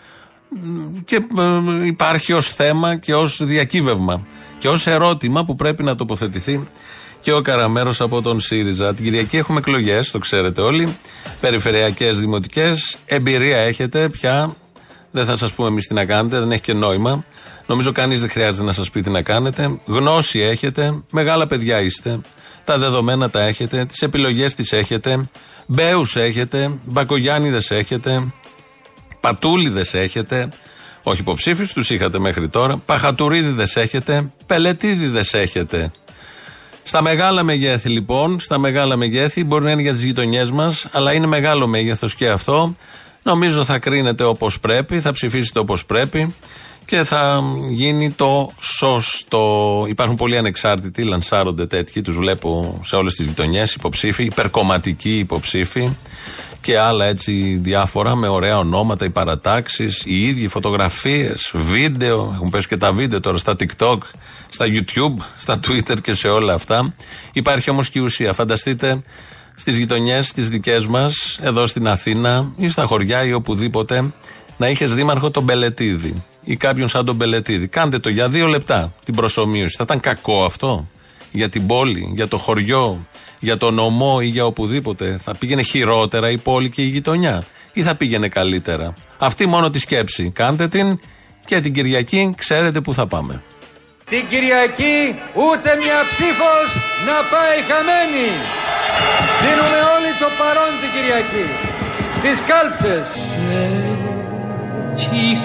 [0.48, 4.26] μ, και ε, υπάρχει ως θέμα και ως διακύβευμα
[4.58, 6.68] και ως ερώτημα που πρέπει να τοποθετηθεί
[7.20, 8.94] και ο Καραμέρος από τον ΣΥΡΙΖΑ.
[8.94, 10.96] Την Κυριακή έχουμε εκλογές, το ξέρετε όλοι.
[11.40, 12.96] Περιφερειακές, δημοτικές.
[13.06, 14.56] Εμπειρία έχετε πια.
[15.10, 17.24] Δεν θα σας πούμε εμείς τι να κάνετε, δεν έχει και νόημα.
[17.66, 19.78] Νομίζω κανείς δεν χρειάζεται να σας πει τι να κάνετε.
[19.84, 22.20] Γνώση έχετε, μεγάλα παιδιά είστε.
[22.64, 25.28] Τα δεδομένα τα έχετε, τις επιλογές τις έχετε.
[25.66, 28.32] Μπέους έχετε, μπακογιάννηδε έχετε,
[29.20, 30.48] πατούλιδες έχετε.
[31.02, 32.76] Όχι υποψήφιους, τους είχατε μέχρι τώρα.
[32.76, 35.90] Παχατουρίδιδες έχετε, πελετίδιδες έχετε.
[36.88, 41.12] Στα μεγάλα μεγέθη λοιπόν, στα μεγάλα μεγέθη, μπορεί να είναι για τις γειτονιές μας, αλλά
[41.12, 42.76] είναι μεγάλο μέγεθος και αυτό.
[43.22, 46.34] Νομίζω θα κρίνετε όπως πρέπει, θα ψηφίσετε όπως πρέπει
[46.84, 49.84] και θα γίνει το σωστό.
[49.88, 55.96] Υπάρχουν πολλοί ανεξάρτητοι, λανσάρονται τέτοιοι, τους βλέπω σε όλες τις γειτονιές, υποψήφοι, υπερκομματικοί υποψήφοι
[56.66, 62.30] και άλλα έτσι διάφορα με ωραία ονόματα, οι παρατάξεις, οι ίδιοι φωτογραφίες, βίντεο.
[62.34, 63.98] Έχουν πέσει και τα βίντεο τώρα στα TikTok,
[64.50, 66.94] στα YouTube, στα Twitter και σε όλα αυτά.
[67.32, 68.32] Υπάρχει όμως και η ουσία.
[68.32, 69.02] Φανταστείτε
[69.56, 74.12] στις γειτονιές τι δικές μας, εδώ στην Αθήνα ή στα χωριά ή οπουδήποτε,
[74.56, 77.66] να είχες δήμαρχο τον Μπελετίδη ή κάποιον σαν τον Μπελετίδη.
[77.66, 79.74] Κάντε το για δύο λεπτά την προσωμείωση.
[79.76, 80.86] Θα ήταν κακό αυτό
[81.32, 83.06] για την πόλη, για το χωριό,
[83.38, 85.18] για το νομό ή για οπουδήποτε.
[85.22, 88.94] Θα πήγαινε χειρότερα η πόλη και η γειτονιά ή θα πήγαινε καλύτερα.
[89.18, 90.30] Αυτή μόνο τη σκέψη.
[90.34, 91.00] Κάντε την
[91.44, 93.42] και την Κυριακή ξέρετε πού θα πάμε.
[94.04, 96.66] Την Κυριακή ούτε μια ψήφος
[97.08, 98.28] να πάει χαμένη.
[99.42, 101.46] Δίνουμε όλοι το παρόν την Κυριακή.
[102.18, 103.06] Στις κάλψες.
[104.98, 105.36] Ci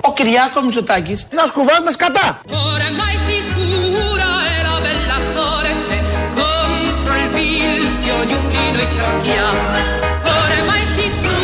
[0.01, 2.41] Ο Κυριάκο Μητσοτάκης να σκουβάει με σκατά.
[2.47, 5.97] Ormai sicura è la bella sorte
[6.41, 9.63] contro il vil che ognuno di noi cerchiamo.
[10.43, 11.39] Ormai sicura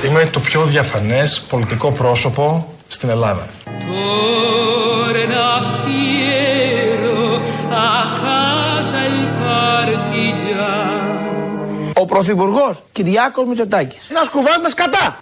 [0.04, 3.46] είναι το πιο διαφανές πολιτικό πρόσωπο στην Ελλάδα.
[3.76, 5.48] Torna
[5.84, 7.18] fiero
[7.70, 10.22] a casa il partigiano.
[11.96, 14.08] Ο Πρωθυπουργός Κυριάκος Μητσοτάκης.
[14.10, 15.18] Να σκουβάμε σκατά.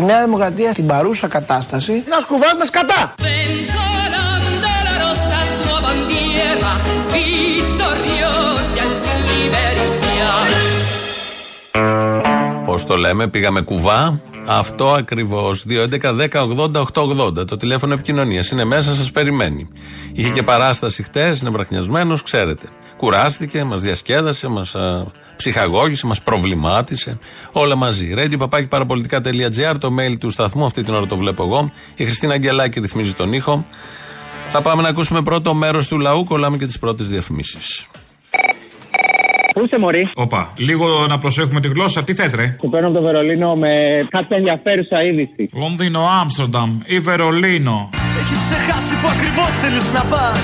[0.00, 0.04] Libertà.
[0.04, 3.14] Η Νέα Δημοκρατία στην παρούσα κατάσταση να σκουβάμες σκατά.
[3.18, 6.72] Sventolando la rossa sua bandiera,
[7.12, 8.92] vittoriosi al
[9.30, 9.98] libertà.
[12.64, 15.64] Πώς το λέμε, πήγαμε κουβά; Αυτό ακριβώς.
[15.68, 17.46] 2.11.10.80.880.
[17.46, 19.68] Το τηλέφωνο επικοινωνίας είναι μέσα, σας περιμένει.
[20.12, 22.66] Είχε και παράσταση χτες, είναι βραχνιασμένος, ξέρετε.
[22.96, 24.74] Κουράστηκε, μας διασκέδασε, μας
[25.40, 27.18] ψυχαγώγησε, μας προβλημάτισε.
[27.52, 28.14] Όλα μαζί.
[28.16, 31.72] Radio παπάκι παραπολιτικά.gr, το mail του σταθμού, αυτή την ώρα το βλέπω εγώ.
[31.94, 33.66] Η Χριστίνα Αγγελάκη ρυθμίζει τον ήχο.
[34.52, 37.86] Θα πάμε να ακούσουμε πρώτο μέρος του λαού, κολλάμε και τις πρώτες διαφημίσεις.
[39.54, 42.04] Πού είσαι, Μωρή; Όπα, λίγο να προσέχουμε τη γλώσσα.
[42.04, 43.70] Τι θες, ρε; Σου παίρνω από το Βερολίνο με
[44.10, 45.48] κάποια ενδιαφέρουσα είδηση.
[45.52, 47.88] Λονδίνο, Άμστερνταμ ή Βερολίνο.
[48.20, 50.42] Έχεις ξεχάσει που ακριβώς θέλεις να πας.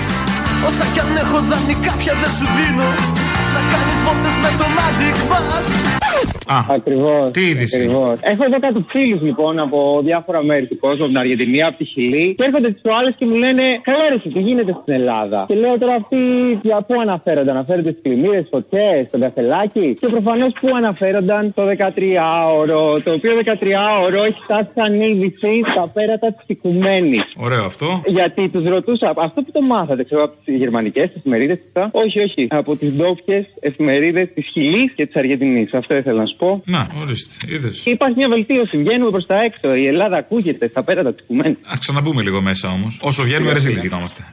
[0.67, 3.26] Όσα κι αν έχω δανεικά πια δεν σου δίνω.
[3.57, 6.16] Να κάνεις βόλτες με το Magic Bus.
[6.49, 7.31] Α, Ακριβώς.
[7.31, 7.91] τι είδηση.
[8.21, 11.85] Έχω εδώ κάτω φίλους λοιπόν από διάφορα μέρη του κόσμου, από την Αργεντινή, από τη
[11.85, 12.35] Χιλή.
[12.39, 15.55] Και έρχονται τις προάλλες και μου λένε Καλά, ρε, εσύ, τι γίνεται στην Ελλάδα; Και
[15.55, 16.17] λέω τώρα αυτοί
[16.63, 17.51] για πού αναφέρονται.
[17.51, 23.01] Αναφέρονται στις πλημμύρες, φωτιές, στον καφελάκι; Και προφανώς πού αναφέρονταν το 13ωρο.
[23.05, 27.25] Το οποίο 13ωρο έχει φτάσει σαν είδηση στα πέρατα της Οικουμένης.
[27.37, 28.03] Ωραίο αυτό.
[28.07, 31.59] Γιατί τους ρωτούσα, αυτό που το μάθατε, ξέρω, από τις γερμανικές εφημερίδες,
[31.91, 35.75] όχι, όχι, από τις ντόπιες εφημερίδες της Χιλής και της Αργεντινής.
[35.75, 36.63] Αυτό ήθελα να σου πω.
[36.67, 37.81] Να, ορίστε, είδες.
[37.85, 38.77] Και Υπάρχει μια βελτίωση.
[38.79, 39.75] Βγαίνουμε προς τα έξω.
[39.75, 41.57] Η Ελλάδα ακούγεται στα πέρατα τη Κουμένη.
[41.63, 42.99] Α ξαναμπούμε λίγο μέσα όμως.
[43.03, 44.25] Όσο βγαίνουμε, ρε ζήλι γινόμαστε.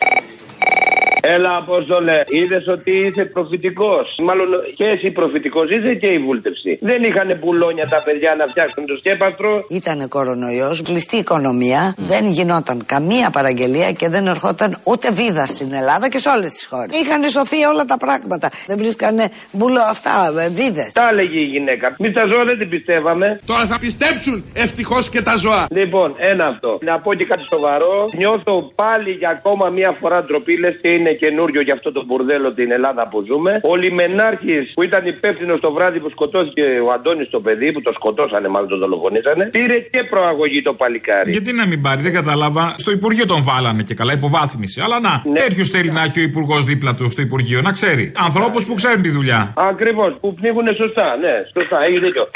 [1.26, 4.16] Έλα, Απόστολε, είδες ότι είσαι προφητικός.
[4.28, 6.78] Μάλλον και εσύ προφητικός είσαι και η βούλτευση.
[6.82, 9.66] Δεν είχαν πουλόνια τα παιδιά να φτιάξουν το σκέπαστρο.
[9.70, 16.10] Ήταν κορονοϊός, κλειστή οικονομία, δεν γινόταν καμία παραγγελία και δεν ερχόταν ούτε βίδα στην Ελλάδα
[16.10, 17.00] και σε όλες τις χώρες.
[17.02, 18.50] Είχαν σωθεί όλα τα πράγματα.
[18.68, 20.92] Δεν βρίσκανε μπουλο αυτά, ε, βίδες.
[20.94, 21.96] Τα έλεγε η γυναίκα.
[22.00, 23.40] Μη τα ζώα δεν την πιστεύαμε.
[23.46, 25.66] Τώρα θα πιστέψουν ευτυχώς και τα ζώα.
[25.70, 26.78] Λοιπόν, ένα αυτό.
[26.82, 28.10] Να πω και κάτι σοβαρό.
[28.18, 32.54] Νιώθω πάλι για ακόμα μία φορά ντροπή, λες και είναι καινούριο για αυτό το μπουρδέλο
[32.54, 33.60] την Ελλάδα που ζούμε.
[33.64, 37.92] Ο Λιμενάρχης που ήταν υπεύθυνος το βράδυ που σκοτώθηκε ο Αντώνης το παιδί, που το
[37.94, 41.32] σκοτώσανε, μάλλον το δολοφονήσανε, πήρε και προαγωγή το παλικάρι.
[41.32, 42.74] Γιατί να μην πάρει, δεν κατάλαβα.
[42.78, 44.82] Στο Υπουργείο τον βάλανε και καλά, υποβάθμιση.
[44.82, 45.40] Αλλά να, Ναι.
[45.40, 48.12] τέτοιου θέλει να έχει ο Υπουργός δίπλα του στο Υπουργείο, να ξέρει.
[48.16, 49.54] Ανθρώπους που ξέρουν τη δουλειά.
[49.58, 52.28] Ακριβώς, που πνίγουν σωστά, ναι, σωστά, έχει δίκιο.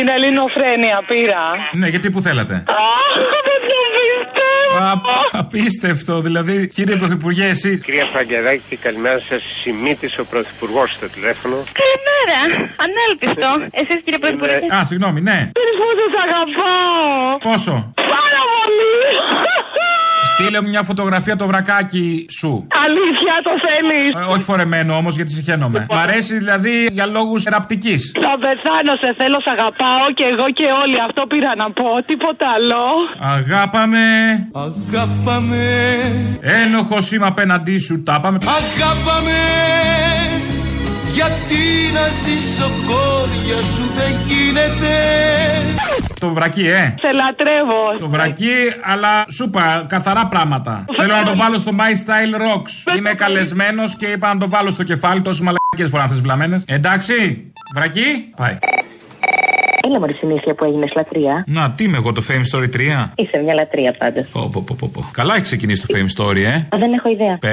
[0.00, 1.42] Την ελληνοφρένεια πήρα.
[1.80, 2.54] Ναι, γιατί που θέλατε;
[3.16, 3.38] Δεν το
[3.98, 4.84] πιστεύω.
[4.84, 4.92] Α,
[5.42, 7.80] απίστευτο, δηλαδή, κύριε Πρωθυπουργέ, εσεί.
[7.80, 9.42] Κυρία Φραγκεδάκη, καλημέρα σας.
[9.62, 11.56] Σημείτης ο Πρωθυπουργός στο τηλέφωνο.
[11.80, 12.38] Καλημέρα.
[12.84, 13.50] Ανέλπιστο.
[13.80, 14.58] Εσείς κύριε Πρωθυπουργέ.
[14.76, 15.38] Α, συγγνώμη, ναι.
[15.56, 17.38] Ξέρεις πόσο σ' αγαπάω.
[17.48, 17.74] Πόσο;
[18.16, 18.92] Πάρα πολύ.
[20.40, 22.66] Στείλε μου μια φωτογραφία το βρακάκι σου.
[22.86, 24.28] Αλήθεια το θέλεις.
[24.28, 25.86] Ε, όχι φορεμένο όμως γιατί συχαίνομαι.
[25.90, 27.96] Μ' αρέσει δηλαδή για λόγους ραπτική.
[27.98, 30.96] Θα πεθάνω, σε θέλω, σ' αγαπάω και εγώ και όλοι.
[31.08, 31.84] Αυτό πήρα να πω.
[32.06, 32.82] Τίποτα άλλο.
[33.36, 33.98] Αγάπαμε.
[34.52, 35.64] Αγάπαμε.
[36.40, 38.02] Ένοχος είμαι απέναντί σου.
[38.02, 38.38] Τα πάμε.
[38.58, 39.38] Αγάπαμε.
[41.12, 41.62] Γιατί
[41.94, 44.94] να ζήσω χώρια σου δεν γίνεται.
[46.20, 46.94] Το βρακί, ε.
[47.00, 47.96] Σε λατρεύω.
[47.98, 50.84] Το βρακί, αλλά σου είπα καθαρά πράγματα.
[50.96, 52.96] Θέλω να το βάλω στο My Style Rocks.
[52.96, 55.20] Είμαι καλεσμένος και είπα να το βάλω στο κεφάλι.
[55.22, 56.64] Τόσες μαλακίε φορά αυτές βλαμμένες.
[56.66, 57.44] Εντάξει,
[57.74, 58.58] βρακί, πάει.
[59.90, 61.44] Έλα μωρή συνήθεια που έγινε λατρεία.
[61.46, 63.12] Να, τι είμαι εγώ το Fame Story 3.
[63.14, 64.26] Είσαι μια λατρεία πάντως.
[64.32, 65.00] Πω, πω, πω, πω, πω.
[65.12, 67.38] Καλά έχει ξεκινήσει το Fame Story, ε; Α, δεν έχω ιδέα.
[67.42, 67.46] 5,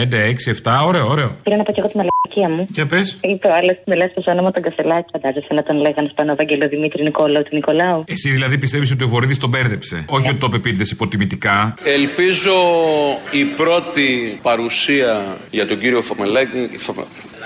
[0.63, 1.29] 6, 7, ωραίο, ωραίο.
[1.43, 2.65] Πήρα να πω και εγώ τη μαλακία μου.
[2.73, 3.17] Και πες.
[3.21, 5.09] Είπε ο άλλος με λε το όνομα τον Κασελάκη.
[5.11, 8.03] Φαντάζεσαι να τον λέγανε στον Ευαγγελό Δημήτρη Νικόλαο του Νικολάου.
[8.07, 11.73] Εσύ δηλαδή πιστεύεις ότι ο Βορύδης τον μπέρδεψε; Όχι ότι το είπε υποτιμητικά.
[11.99, 12.57] Ελπίζω
[13.31, 16.77] η πρώτη παρουσία για τον κύριο Φαμελάκη.
[16.77, 17.03] Φαμα...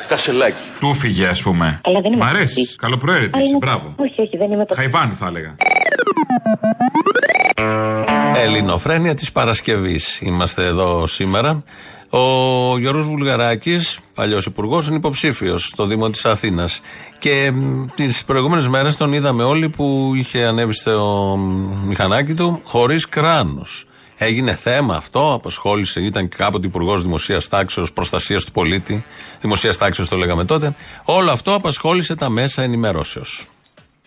[0.08, 0.56] Κασελάκη.
[0.80, 1.80] Του φύγε, ας πούμε.
[1.84, 2.62] Αλλά δεν είμαι Μ' αρέσει.
[2.62, 2.76] αυτή.
[2.76, 3.34] Καλοπροαίρετης.
[3.34, 3.94] Αλλά είσαι, είναι- Μπράβο.
[3.98, 4.74] Όχι, όχι, δεν είμαι το.
[4.76, 5.56] Χαϊβάνι θα έλεγα.
[8.36, 10.20] Ελληνοφρένεια της Παρασκευής.
[10.22, 11.64] Είμαστε εδώ σήμερα.
[12.10, 16.82] Ο Γιώργος Βουλγαράκης, παλιός υπουργός, είναι υποψήφιος στο Δήμο της Αθήνας.
[17.20, 17.52] Και
[17.96, 21.38] τις προηγούμενες μέρες τον είδαμε όλοι που είχε ανέβει στο
[21.86, 23.86] μηχανάκι του χωρίς κράνος.
[24.24, 29.06] Έγινε θέμα αυτό, απασχόλησε, ήταν και κάποτε υπουργός Δημοσίας Τάξεως, Προστασίας του Πολίτη.
[29.42, 30.74] Δημοσίας Τάξεως το λέγαμε τότε.
[31.04, 33.46] Όλο αυτό απασχόλησε τα μέσα ενημερώσεως.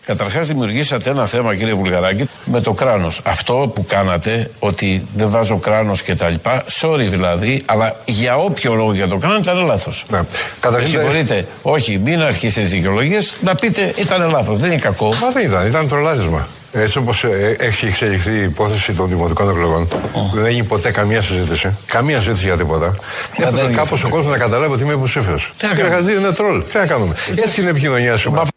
[0.05, 3.21] Καταρχάς, δημιουργήσατε ένα θέμα, κύριε Βουλγαράκη, με το κράνος.
[3.23, 6.33] Αυτό που κάνατε, ότι δεν βάζω κράνος κτλ.
[6.81, 10.05] Sorry δηλαδή, αλλά για όποιο λόγο για το κάνατε ήταν λάθος.
[10.09, 10.17] Ναι.
[10.17, 10.25] Με
[10.59, 14.59] Καταρχήν, συγχωρείτε, όχι, μην αρχίσετε τις δικαιολογίες, να πείτε ήταν λάθος.
[14.59, 15.13] Δεν είναι κακό.
[15.21, 16.47] Μα δεν ήταν, ήταν τρολάρισμα.
[16.77, 17.25] Έτσι όπως
[17.57, 19.87] έχει εξελιχθεί η υπόθεση των δημοτικών εκλογών,
[20.33, 21.77] δεν έγινε ποτέ καμία συζήτηση.
[21.85, 22.95] Καμία συζήτηση για τίποτα.
[23.37, 25.53] Έπρεπε κάπως ο κόσμος να καταλάβει ότι είμαι υποψήφιος.
[25.57, 26.63] Τι να κάνουμε, είναι τρολ.
[26.63, 28.47] Τι να κάνουμε; Έτσι είναι η επικοινωνία σήμερα.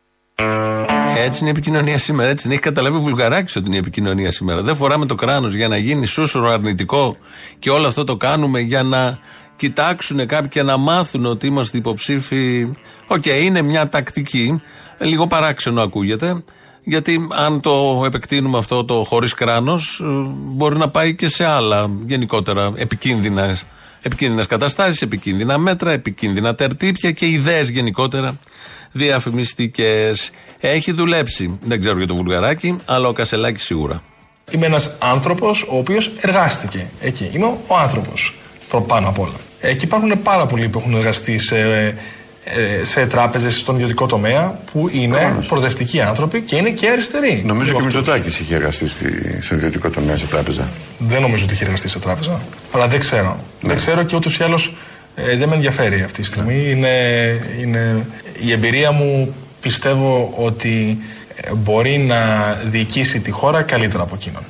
[1.18, 2.28] Έτσι είναι η επικοινωνία σήμερα.
[2.30, 2.54] Έτσι είναι.
[2.54, 4.62] Έχει καταλάβει ο Βουλγαράκης ότι είναι η επικοινωνία σήμερα.
[4.62, 7.16] Δεν φοράμε το κράνος για να γίνει σούσουρο αρνητικό
[7.58, 9.18] και όλο αυτό το κάνουμε για να
[9.56, 12.68] κοιτάξουν κάποιοι και να μάθουν ότι είμαστε υποψήφιοι.
[13.06, 14.62] Οκ, είναι μια τακτική.
[14.98, 16.42] Λίγο παράξενο ακούγεται.
[16.88, 20.02] Γιατί αν το επεκτείνουμε αυτό το χωρίς κράνος,
[20.34, 23.58] μπορεί να πάει και σε άλλα γενικότερα επικίνδυνα
[24.02, 28.38] επικίνδυνες καταστάσεις, επικίνδυνα μέτρα, επικίνδυνα τερτύπια και ιδέες γενικότερα
[28.92, 30.30] διαφημιστικές.
[30.60, 31.58] Έχει δουλέψει.
[31.62, 34.02] Δεν ξέρω για το βουλγαράκι, αλλά ο Κασελάκης σίγουρα.
[34.50, 37.30] Είμαι ένας άνθρωπος ο οποίος εργάστηκε εκεί.
[37.32, 38.34] Είμαι ο άνθρωπος
[38.86, 39.36] πάνω απ' όλα.
[39.60, 41.94] Εκεί υπάρχουν πάρα πολλοί που έχουν εργαστεί σε, ε,
[42.82, 47.42] σε τράπεζες, στον ιδιωτικό τομέα, που είναι προοδευτικοί άνθρωποι και είναι και αριστεροί.
[47.46, 47.94] Νομίζω και ο αυτούς.
[47.94, 50.68] Μητσοτάκης είχε εργαστεί στη, στον ιδιωτικό τομέα σε τράπεζα.
[50.98, 52.40] Δεν νομίζω ότι έχει εργαστεί σε τράπεζα.
[52.72, 53.38] Αλλά δεν ξέρω.
[53.60, 54.72] Δεν ξέρω και ούτως ή άλλως
[55.38, 56.70] δεν με ενδιαφέρει αυτή τη στιγμή.
[56.70, 56.88] Είναι,
[57.60, 58.06] είναι,
[58.40, 60.98] η εμπειρία μου πιστεύω ότι
[61.34, 64.42] ε, μπορεί να διοικήσει τη χώρα καλύτερα από εκείνον.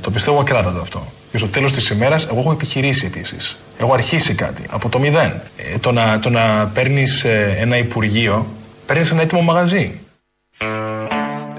[0.00, 1.12] Το πιστεύω ακράδαντα αυτό.
[1.30, 3.56] Και στο τέλος της ημέρας, εγώ έχω επιχειρήσει επίσης.
[3.78, 5.40] Έχω αρχίσει κάτι από το μηδέν.
[5.56, 7.24] Ε, το να, το να παίρνεις
[7.58, 8.46] ένα υπουργείο,
[8.86, 10.00] παίρνεις ένα έτοιμο μαγαζί.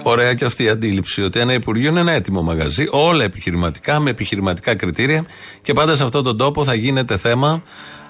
[0.03, 4.09] Ωραία και αυτή η αντίληψη ότι ένα Υπουργείο είναι ένα έτοιμο μαγαζί, όλα επιχειρηματικά, με
[4.09, 5.25] επιχειρηματικά κριτήρια
[5.61, 7.63] και πάντα σε αυτόν τον τόπο θα γίνεται θέμα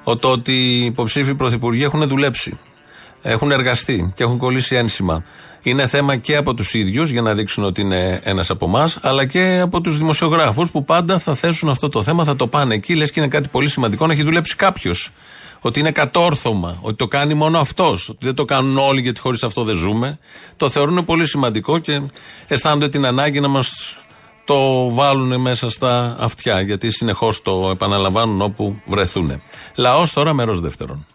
[0.04, 2.58] ο το ότι οι υποψήφοι πρωθυπουργοί έχουν δουλέψει.
[3.22, 5.24] Έχουν εργαστεί και έχουν κολλήσει ένσημα.
[5.63, 9.26] Είναι θέμα και από τους ίδιους για να δείξουν ότι είναι ένας από εμάς, αλλά
[9.26, 12.95] και από τους δημοσιογράφους που πάντα θα θέσουν αυτό το θέμα, θα το πάνε εκεί,
[12.95, 15.10] λες και είναι κάτι πολύ σημαντικό να έχει δουλέψει κάποιος.
[15.62, 19.43] Ότι είναι κατόρθωμα, ότι το κάνει μόνο αυτός, ότι δεν το κάνουν όλοι γιατί χωρίς
[19.43, 20.19] αυτό δεν ζούμε.
[20.58, 22.02] Το θεωρούν πολύ σημαντικό και
[22.48, 23.98] αισθάνονται την ανάγκη να μας
[24.45, 29.41] το βάλουν μέσα στα αυτιά, γιατί συνεχώς το επαναλαμβάνουν όπου βρεθούν.
[29.76, 31.08] Λαός τώρα, μέρος δεύτερον.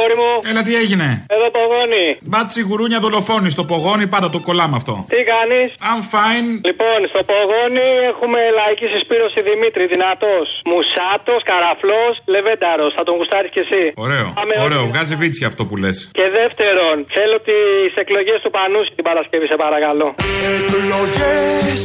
[0.00, 0.30] Έλα, αγόρι μου.
[0.50, 2.06] Έλα, τι έγινε; Εδώ πογόνι.
[2.30, 4.94] Μπάτσι γουρούνια δολοφόνη στο πογόνι, πάντα το κολλάμε αυτό.
[5.14, 6.48] Τι κάνεις; I'm fine.
[6.70, 10.46] Λοιπόν, στο πογόνι έχουμε λαϊκή συσπήρωση Δημήτρη, δυνατός.
[10.72, 12.90] Μουσάτος, καραφλός, λεβένταρος.
[12.96, 13.82] Θα τον γουστάρεις κι εσύ.
[14.06, 14.26] Ωραίο.
[14.38, 14.80] Πάμε Ωραίο.
[14.82, 14.90] όλοι.
[14.92, 15.96] Βγάζει βίτσι αυτό που λες.
[16.18, 20.08] Και δεύτερον, θέλω τις εκλογές του Πανούση την Παρασκευή, σε παρακαλώ.
[20.56, 21.82] Εκλογές,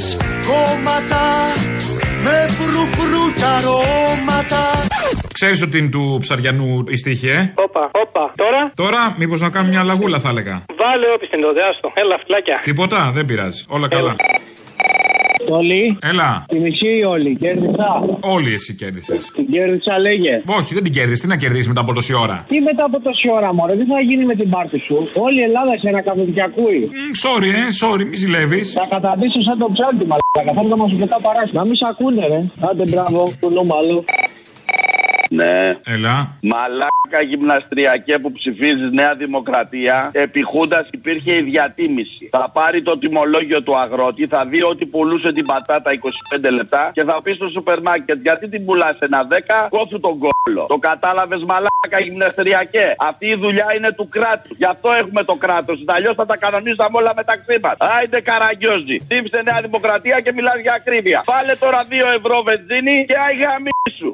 [0.49, 1.23] κόμματα
[2.25, 4.61] με φρουφρού και αρώματα
[5.33, 8.33] Ξέρεις ότι είναι του ψαριανού η στίχη, ε; Όπα, όπα.
[8.35, 10.65] Τώρα, Τώρα, μήπως να κάνουμε μια λαγούλα, θα έλεγα.
[10.77, 11.91] βάλε όπι στην τότε, άστο.
[11.93, 12.59] Έλα, φυλάκια.
[12.63, 13.65] Τίποτα, δεν πειράζει.
[13.67, 14.15] Όλα καλά.
[15.49, 15.97] Όλοι.
[16.01, 16.45] Έλα.
[16.47, 17.35] Τη μισή ή όλοι.
[17.35, 17.89] Κέρδισα.
[18.19, 19.31] Όλοι εσύ κέρδισες.
[19.35, 20.41] Την κέρδισα, λέγε.
[20.45, 21.21] Όχι, δεν την κέρδισε.
[21.21, 23.99] Τι να κερδίσεις μετά από τόση ώρα; Τι μετά από τόση ώρα, Μωρέ, τι θα
[23.99, 26.79] γίνει με την πάρτι σου; Όλη η Ελλάδα σε ένα καθοδική ακούει.
[26.91, 28.71] Μ, Sorry, ε, sorry, μη ζηλεύεις.
[28.71, 30.53] Θα καταντήσω σαν το ψάρι, μαλάκα.
[30.55, 31.59] Θα έρθω να σου πετά παράσιμα.
[31.61, 32.39] Να μην σ' ακούνε, ρε.
[32.69, 34.03] Άντε, μπράβο, κουνούμαλο.
[35.35, 35.77] Ναι.
[35.85, 36.37] Έλα.
[36.41, 40.09] Μαλάκα γυμναστριακέ που ψηφίζεις Νέα Δημοκρατία.
[40.13, 42.29] Επί Χούντας υπήρχε η διατίμηση.
[42.31, 47.03] Θα πάρει το τιμολόγιο του αγρότη, θα δει ότι πουλούσε την πατάτα 25 λεπτά και
[47.03, 50.65] θα πει στο σούπερ μάρκετ γιατί την πουλάς ένα 10, κόφου τον κόλλο.
[50.67, 52.95] Το κατάλαβες μαλάκα γυμναστριακέ.
[52.97, 54.57] Αυτή η δουλειά είναι του κράτους.
[54.57, 55.83] Γι' αυτό έχουμε το κράτος.
[55.85, 57.75] Αλλιώς θα τα κανονίζαμε όλα μεταξύ μας.
[57.77, 58.97] Άιντε καραγκιόζη.
[59.07, 61.23] Ψήφισε Νέα Δημοκρατία και μιλάς για ακρίβεια.
[61.25, 64.13] Βάλε τώρα 2 ευρώ βενζίνη και αγαμί σου.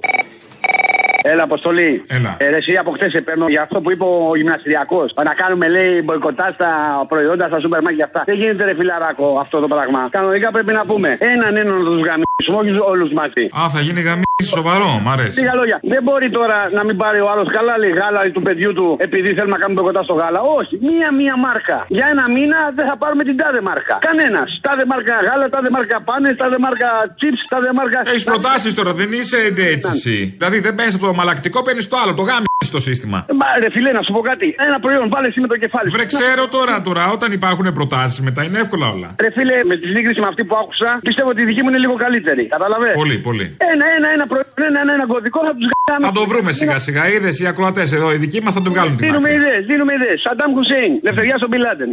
[1.23, 2.03] Έλα, Αποστολή.
[2.07, 2.31] Έλα.
[2.39, 5.13] Ε, ρε, εσύ από χτε σε παίρνω για αυτό που είπε ο γυμναστηριακός.
[5.29, 6.69] Να κάνουμε, λέει, μποϊκοτά στα
[7.11, 8.21] προϊόντα, στα σούπερ μάρκετ και αυτά.
[8.25, 9.99] Δεν γίνεται, ρε φιλαράκο, αυτό το πράγμα.
[10.17, 13.43] Κανονικά πρέπει να πούμε έναν έναν να τους γαμίσουμε, όχι όλους μαζί.
[13.59, 15.39] Α, θα γίνει γαμίση σοβαρό, μ' αρέσει.
[15.39, 15.77] Λίγα λόγια.
[15.93, 19.27] Δεν μπορεί τώρα να μην πάρει ο άλλος καλά, λέει γάλα του παιδιού του, επειδή
[19.37, 20.39] θέλουμε να κάνουμε μποϊκοτά στο γάλα.
[20.59, 20.73] Όχι.
[20.89, 21.77] Μία-μία μάρκα.
[21.97, 23.95] Για ένα μήνα δεν θα πάρουμε την τάδε μάρκα.
[24.09, 24.49] Κανένας.
[24.65, 27.99] Τάδε μάρκα γάλα, τάδε μάρκα πάνες, τάδε μάρκα chips, τάδε μάρκα.
[28.11, 29.37] Έχεις προτάσεις τώρα, δεν είσαι
[29.75, 30.17] έτσι εσύ.
[30.37, 33.25] Δηλαδή δεν παίρνεις αυτό το μαλακτικό, παίρνεις το άλλο, το γάμιση στο σύστημα.
[33.39, 34.55] Μα ρε φιλέ, να σου πω κάτι.
[34.67, 35.89] Ένα προϊόν, βάλες εσύ με το κεφάλι.
[35.89, 35.95] σου.
[35.97, 39.15] Βρε, ξέρω τώρα, τώρα, όταν υπάρχουν προτάσεις μετά είναι εύκολα όλα.
[39.19, 41.77] Ρε φίλε, με τη σύγκριση με αυτή που άκουσα, πιστεύω ότι η δική μου είναι
[41.77, 42.43] λίγο καλύτερη.
[42.47, 42.91] Καταλαβέ.
[43.01, 43.55] Πολύ, πολύ.
[43.73, 46.07] Ένα, ένα, ένα προϊόν, ένα, ένα, ένα κωδικό θα τους γάμουμε.
[46.07, 47.09] Θα το βρούμε σιγά σιγά.
[47.13, 49.41] Είδες οι ακροατές εδώ, οι δικοί μας θα το βγάλουν την Δίνουμε άκρη.
[49.41, 50.21] ιδέες, δίνουμε ιδέες.
[50.25, 51.89] Σαντάμ Χουσέιν, λευτεριά στον Πιλάντεν.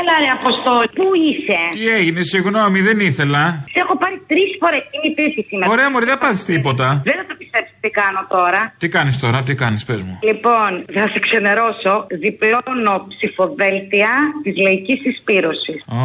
[0.00, 3.42] Έλα ρε Αποστόλη, πού είσαι; Τι έγινε, συγγνώμη, δεν ήθελα.
[3.72, 4.82] Σε έχω πάρει τρεις φορές.
[4.94, 5.70] Είναι υπήρχη σήμερα.
[5.72, 6.86] Ωραία, μωρή, δεν πάθεις τίποτα.
[7.08, 7.88] Δεν θα το πιστέψετε.
[8.00, 8.60] κάνω τώρα.
[8.82, 10.14] Τι κάνεις τώρα, τι κάνεις, πες μου.
[10.30, 11.94] Λοιπόν, θα σε ξενερώσω.
[12.24, 14.10] Διπλώνω ψηφοδέλτια
[14.44, 15.78] της λαϊκής συσπήρωσης.
[15.96, 15.98] Α,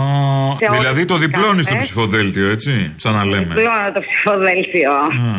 [0.62, 1.86] Σε δηλαδή όλες το τις διπλώνεις το κάρτες.
[1.86, 2.74] ψηφοδέλτιο, έτσι.
[3.04, 3.52] Σαν να λέμε.
[3.56, 4.92] Διπλώνω το ψηφοδέλτιο.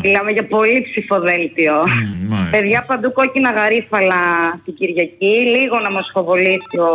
[0.04, 1.74] Μιλάμε για πολύ ψηφοδέλτιο.
[2.30, 2.50] μάλιστα.
[2.54, 4.20] Παιδιά παντού κόκκινα γαρίφαλα
[4.64, 5.34] την Κυριακή.
[5.56, 6.92] Λίγο να μας φοβολήσει ο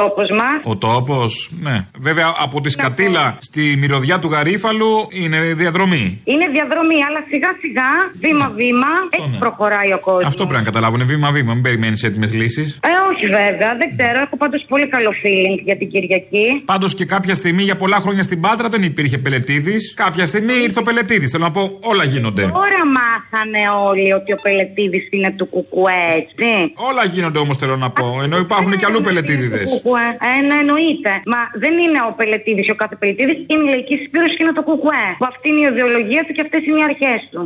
[0.00, 0.56] τόπος μας.
[0.64, 1.86] Ο τόπος, ναι.
[1.98, 6.20] Βέβαια από τη Σκατήλα στη μυρωδιά του Γαρίφαλου είναι διαδρομή.
[6.24, 10.22] Είναι διαδρομή, αλλά σιγά σιγά, βήμα-βήμα, έτσι προχωράει ο κόσμος.
[10.22, 10.28] ναι.
[10.28, 11.52] Αυτό πρέπει να καταλάβουν βήμα-βήμα.
[11.54, 12.78] Μην περιμένεις έτοιμες λύσεις.
[12.82, 14.18] Ε, όχι βέβαια, δεν ξέρω.
[14.20, 16.62] Έχω πάντως πολύ καλό feeling για την Κυριακή.
[16.64, 19.94] Πάντως και κάποια στιγμή για πολλά χρόνια στην Πάτρα δεν υπήρχε πελετήδης.
[19.96, 21.30] Κάποια στιγμή ήρθε ο πελετήδης.
[21.30, 22.42] Θέλω να πω, όλα γίνονται.
[22.42, 26.72] Τώρα μάθανε όλοι ότι ο Πελετήδης είναι του Κουκουέ, έτσι.
[26.74, 28.20] Όλα γίνονται όμως θέλω να πω.
[28.22, 29.80] Ενώ υπάρχουν και αλλού πελετήδηδες.
[29.94, 30.06] Κουκουέ.
[30.28, 31.12] Ε, ναι, εννοείται.
[31.32, 34.64] Μα δεν είναι ο Πελετήδης ο κάθε Πελετήδης, είναι η λαϊκή συσπήρωση και είναι το
[34.68, 35.06] Κουκουέ.
[35.18, 37.42] Που αυτή είναι η ιδεολογία του και αυτές είναι οι αρχές του.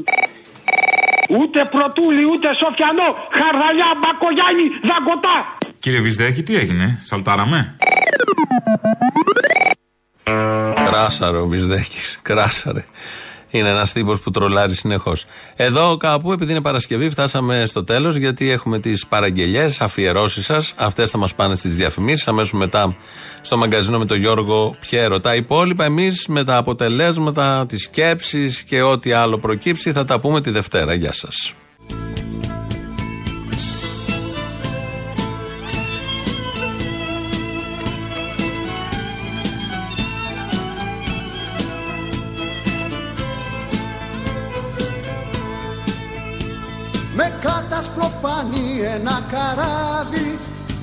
[1.39, 3.09] Ούτε πρωτούλη, ούτε σοφιανό,
[3.39, 5.37] χαρδαλιά, μπακογιάννη, δαγκωτά.
[5.79, 7.77] Κύριε Βυσδέκη, τι έγινε, σαλτάραμε;
[10.87, 12.01] Κράσαρε ο Βυσδέκη.
[12.23, 12.85] Κράσαρε.
[13.51, 15.25] Είναι ένας τύπος που τρολάρει συνεχώς.
[15.57, 20.73] Εδώ κάπου, επειδή είναι Παρασκευή, φτάσαμε στο τέλος γιατί έχουμε τις παραγγελίε, αφιερώσεις σας.
[20.77, 22.29] Αυτές θα μας πάνε στις διαφημίσεις.
[22.29, 22.97] Αμέσως μετά
[23.41, 25.21] στο μαγκαζίνο με τον Γιώργο Πιέρο.
[25.21, 30.41] Τα υπόλοιπα εμείς με τα αποτελέσματα, τις σκέψεις και ό,τι άλλο προκύψει θα τα πούμε
[30.41, 30.95] τη Δευτέρα.
[30.95, 31.55] Γεια σας.
[47.21, 50.39] Με κατασπροπάνει ένα καράβι.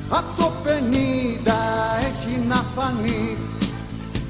[0.10, 1.60] Απ' το πενήντα
[2.08, 3.38] έχει να φανεί.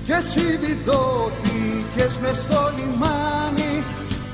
[0.06, 3.84] Και εσύ βιδώθηκες μες στο λιμάνι.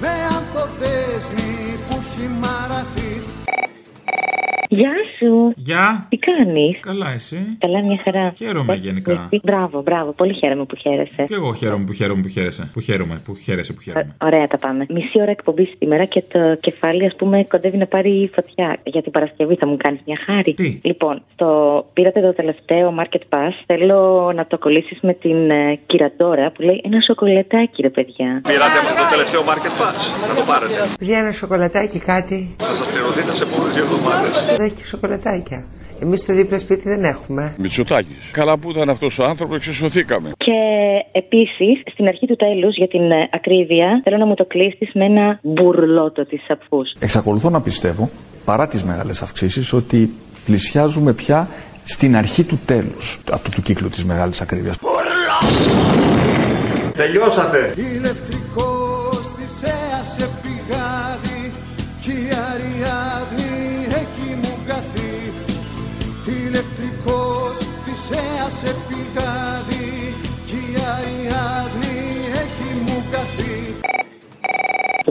[0.01, 1.53] Με ανθοδέσμη
[1.88, 3.21] που έχει μαραθεί
[4.73, 5.53] Γεια σου.
[5.55, 6.05] Γεια.
[6.10, 8.34] Τι κάνεις; Καλά, εσύ; Καλά, μια χαρά.
[8.38, 9.29] Χαίρομαι γενικά.
[9.43, 10.12] Μπράβο, μπράβο.
[10.12, 11.23] Πολύ χαίρομαι που χαίρεσαι.
[11.27, 12.69] Και εγώ χαίρομαι που χαίρομαι που χαίρεσαι.
[12.73, 14.15] Που χαίρομαι, που χαίρεσαι, που χαίρομαι.
[14.23, 14.86] Ωραία τα πάμε.
[14.89, 18.77] Μισή ώρα εκπομπή σήμερα και το κεφάλι, ας πούμε, κοντεύει να πάρει φωτιά.
[18.84, 20.53] Για την Παρασκευή θα μου κάνεις μια χάρη.
[20.53, 21.47] Τι; Λοιπόν, στο...
[21.93, 23.53] πήρατε το τελευταίο Market Pass.
[23.65, 28.41] Θέλω να το κολλήσεις με την ε, κυραντόρα που λέει ένα σοκολατάκι, ρε παιδιά.
[28.47, 30.27] Πήρατε το τελευταίο market pass.
[30.29, 30.73] Να το πάρετε.
[30.99, 32.55] Παιδιά, ένα σοκολατάκι κάτι.
[32.57, 34.27] Θα σας πληρωθείτε σε πολλέ δύο εβδομάδε.
[34.62, 35.63] Δεν έχει και σοκολατάκια.
[36.02, 37.56] Εμείς στο δίπλα σπίτι δεν έχουμε.
[37.58, 38.30] Μητσοτάκης.
[38.32, 40.32] Καλά που ήταν αυτός ο άνθρωπος, εξισωθήκαμε.
[40.38, 40.54] Και
[41.12, 45.06] επίσης, στην αρχή του τέλους, για την ε, ακρίβεια, θέλω να μου το κλείσει με
[45.06, 46.78] ένα μπουρλότο της σαπφού.
[47.00, 48.10] Εξακολουθώ να πιστεύω,
[48.45, 50.10] παρά τις μεγάλες αυξήσεις, ότι
[50.45, 51.47] πλησιάζουμε πια
[51.84, 54.78] στην αρχή του τέλους αυτού του κύκλου της μεγάλης ακρίβειας.
[56.93, 57.74] Τελειώσατε.
[57.78, 58.40] Ηλεκτρικός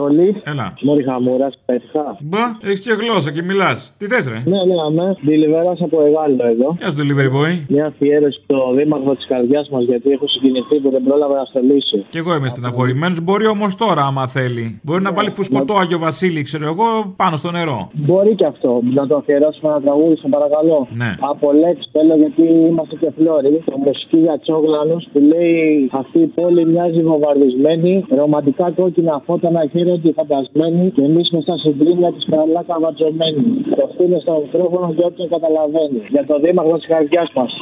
[0.00, 0.28] Τόλι.
[0.52, 0.66] Έλα.
[0.86, 2.04] Μόρι χαμούρας, πέτυχα.
[2.20, 3.78] Μπα, έχεις και γλώσσα και μιλάς.
[3.98, 5.08] Τι θες, ρε; Ναι, ναι, αμέ.
[5.28, 6.68] Διλιβερά από Εγάλο εδώ.
[6.80, 7.52] Γεια σου, delivery boy.
[7.68, 11.96] Μια αφιέρωση στο δήμαρχο της καρδιάς μας γιατί έχω συγκινηθεί που δεν πρόλαβα να στελίσω.
[12.08, 13.20] Κι εγώ είμαι στεναχωρημένος.
[13.20, 14.80] Μπορεί όμως τώρα, άμα θέλει.
[14.82, 17.90] Μπορεί να βάλει φουσκωτό Άγιο Βασίλη, ξέρω εγώ, πάνω στο νερό.
[17.92, 18.80] Μπορεί και αυτό.
[18.98, 20.88] Να το αφιερώσουμε ένα τραγούδι, σε παρακαλώ.
[21.02, 21.10] Ναι.
[21.32, 23.62] Από λέξη θέλω γιατί είμαστε και φλόροι.
[23.64, 28.04] Το μουσική για τσόγλανου που λέει Αυτή η πόλη μοιάζει βομβαρδισμένη.
[28.20, 30.90] Ρομαντικά κόκκινα φώτα να χαίρονται φαντασμένοι.
[30.90, 33.44] Και εμείς με στα συντρίμια της καλά καβατζωμένοι.
[33.76, 36.00] Το φτύνε στο μικρόφωνο και όποιον καταλαβαίνει.
[36.14, 37.52] Για το δήμαρχο της καρδιάς μας.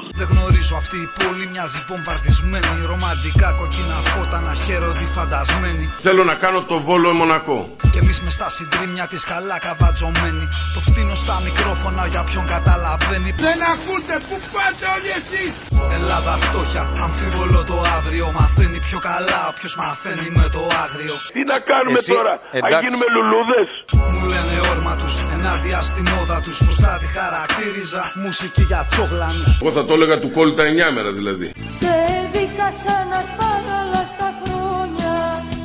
[0.70, 6.34] Δεν γνωρίζω αυτή η πόλη μοιάζει βομβαρδισμένη Ρομαντικά κοκκίνα φώτα να χαίρονται φαντασμένοι Θέλω να
[6.34, 7.58] κάνω το βόλο μονακό.
[7.92, 13.30] Και εμείς μες στα συντρίμια της καλά καβατζωμένοι Το φτύνω στα μικρόφωνα για ποιον καταλαβαίνει
[13.48, 15.52] Δεν ακούτε που πάτε όλοι εσείς.
[15.98, 21.58] Ελλάδα φτώχεια, αμφίβολο το αύριο Μαθαίνει πιο καλά όποιος μαθαίνει με το άγριο Τι να
[21.70, 22.78] κάνουμε Εσύ, τώρα, θα εντάξει.
[22.82, 23.68] γίνουμε λουλούδες;
[24.14, 29.50] Μου λένε όρμα τους, ενάντια στη μόδα τους Πως θα τη χαρακτήριζα, μουσική για τσόγλανους
[29.62, 31.46] Εγώ θα το έλεγα του κόλλη τα 9 μέρα δηλαδή.
[31.78, 31.94] Σε
[32.32, 35.16] δίχασα να σπάραλα στα χρόνια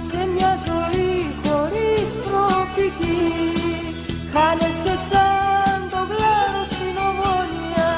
[0.10, 3.24] Σε μια ζωή χωρίς προοπτική
[4.34, 7.92] Χάνεσαι σαν το γλάρο στην ομόνια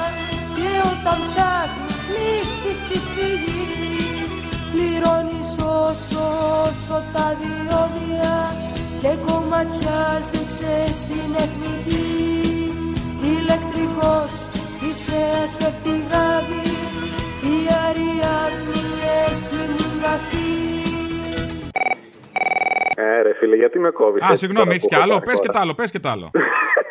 [0.56, 3.66] Και όταν ψάχνεις λύση στη φυγή
[4.72, 5.52] Πληρώνεις
[5.84, 6.26] όσο
[6.66, 8.36] όσο τα διόδια
[9.02, 12.08] Και κομματιάζεσαι στην εθνική
[13.34, 14.32] Ηλεκτρικός
[14.88, 15.24] είσαι
[15.58, 16.65] σε πηγάδι
[17.54, 17.56] η
[17.88, 18.84] Αριάδνη
[19.26, 20.54] έχει μηναθεί
[22.96, 23.34] Ε, ρε φίλε.
[23.34, 24.24] φίλε, γιατί με κόβεις.
[24.24, 26.32] Α, συγγνώμη, έχεις κι άλλο; Πες και τ' άλλο, πες και τ' άλλο.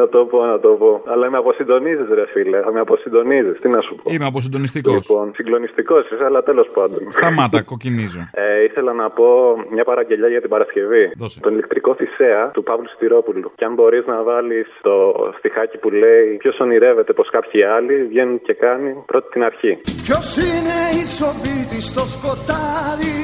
[0.00, 1.02] Να το πω, να το πω.
[1.12, 2.60] Αλλά με αποσυντονίζεις, ρε φίλε.
[2.60, 3.56] Θα με αποσυντονίζεις.
[3.60, 4.10] Τι να σου πω.
[4.12, 5.08] Είμαι αποσυντονιστικός.
[5.08, 7.00] Λοιπόν, συγκλονιστικός είσαι, αλλά τέλος πάντων.
[7.08, 8.20] Σταμάτα, κοκκινίζω.
[8.32, 9.28] Ε, ήθελα να πω
[9.74, 11.04] μια παραγγελιά για την Παρασκευή.
[11.16, 11.40] Δώσε.
[11.40, 13.52] Τον ηλεκτρικό Θησέα του Παύλου Στυρόπουλου.
[13.56, 14.94] Και αν μπορείς να βάλεις το
[15.38, 19.78] στιχάκι που λέει Ποιος ονειρεύεται πως κάποιοι άλλοι βγαίνουν και κάνει πρώτη την αρχή.
[20.02, 23.18] Ποιος είναι ισοβήτης στο σκοτάδι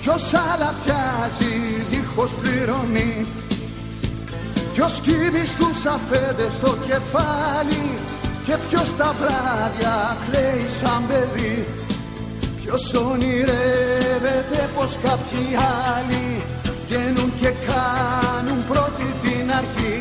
[0.00, 1.54] Ποιος αλαφιάζει
[1.90, 3.10] δίχως πληρώνει
[4.78, 7.84] Ποιος κύβει στους αφέντες στο κεφάλι
[8.46, 11.66] Και ποιος τα βράδια κλαίει σαν παιδί.
[12.62, 15.46] Ποιος ονειρεύεται πως κάποιοι
[15.94, 16.42] άλλοι
[16.86, 19.98] Βγαίνουν και κάνουν πρώτη την αρχή.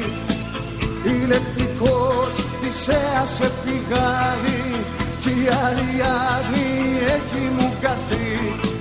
[1.04, 4.64] Ηλεκτρικός θυσέας σε πηγάδι
[5.22, 6.70] Κι η Αριάδνη
[7.16, 8.77] έχει μου καθεί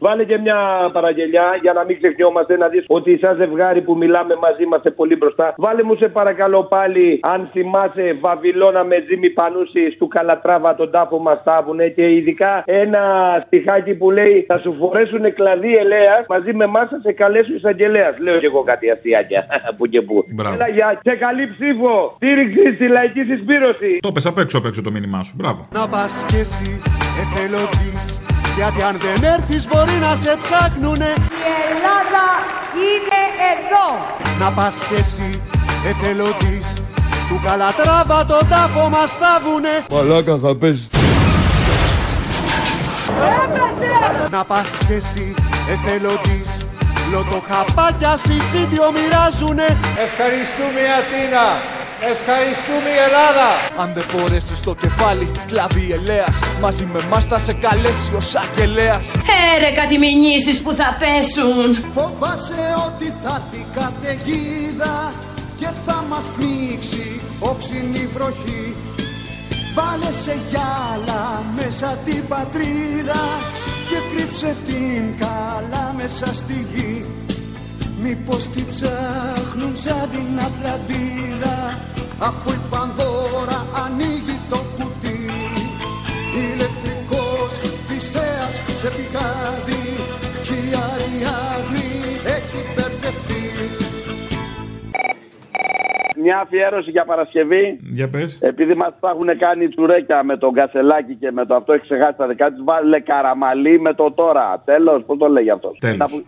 [0.00, 0.58] Βάλε και μια
[0.92, 5.16] παραγγελιά για να μην ξεχνιόμαστε να δεις ότι σαν ζευγάρι που μιλάμε μαζί είμαστε πολύ
[5.16, 5.54] μπροστά.
[5.56, 11.18] Βάλε μου σε παρακαλώ πάλι, αν θυμάσαι, Βαβυλώνα με Τζίμι Πανούση του Καλατράβα τον τάφο
[11.18, 13.02] μας τάβουνε και ειδικά ένα
[13.46, 18.14] στιχάκι που λέει Θα σου φορέσουν κλαδί ελέας μαζί με εμάς θα σε καλέσουν εισαγγελέα.
[18.18, 20.24] Λέω και εγώ κάτι αστιάκια που και που.
[20.34, 20.54] Μπράβο.
[20.54, 23.98] Έλα για σε καλή ψήφο, στήριξη στη λαϊκή συσπήρωση.
[24.00, 25.34] Το πες απ' έξω απ' έξω το μήνυμά σου.
[25.36, 25.68] Μπράβο.
[25.72, 26.80] Να πας κι εσύ
[27.20, 28.25] εθελοντής
[28.56, 31.12] Γιατί αν δεν έρθεις μπορεί να σε ψάχνουνε
[31.48, 32.26] Η Ελλάδα
[32.88, 33.20] είναι
[33.52, 33.86] εδώ.
[34.38, 35.42] Να πας κι εσύ
[35.86, 36.66] εθελοντής
[37.24, 40.88] Στου Καλατράβα τον τάφο μας θάβουνε Μαλάκα θα πέσεις.
[44.30, 45.34] Να πας κι εσύ
[45.72, 46.66] εθελοντής
[47.12, 49.76] Λοτοχαπάκια συσίτιο μοιράζουνε
[50.06, 51.44] Ευχαριστούμε η Αθήνα.
[52.00, 53.48] Ευχαριστούμε η Ελλάδα.
[53.78, 59.06] Αν δεν φορέσεις το κεφάλι, κλαβί ελέας Μαζί με μας θα σε καλέσει ο Σακελέας
[59.56, 61.84] Έρε κάτι μηνύσεις που θα πέσουν.
[61.92, 65.12] Φοβάσαι ότι θα έρθει καταιγίδα
[65.58, 68.74] Και θα μας πνίξει όξινη βροχή
[69.74, 73.22] Βάλε σε γυάλα μέσα την πατρίδα
[73.88, 77.04] Και κρύψε την καλά μέσα στη γη
[78.02, 81.56] Μήπως την ψάχνουν σαν την Ατλαντίδα
[82.28, 85.20] Αφού η Πανδώρα ανοίγει το κουτί
[86.42, 87.52] Ηλεκτρικός
[87.86, 89.84] φυσέας σε πηγάδι
[90.44, 91.90] Κι η Αριάδνη
[92.36, 93.44] έχει μπερδευτεί
[96.22, 97.78] Μια αφιέρωση για Παρασκευή.
[97.80, 98.38] Για πες.
[98.40, 102.16] Επειδή μας τα έχουν κάνει τσουρέκια με τον Κασελάκη και με το αυτό έχει ξεχάσει
[102.16, 104.62] τα δικά της, βάλε καραμαλί με το τώρα.
[104.64, 105.78] Τέλος, πώς το λέγει αυτός.
[105.80, 106.22] Τέλος.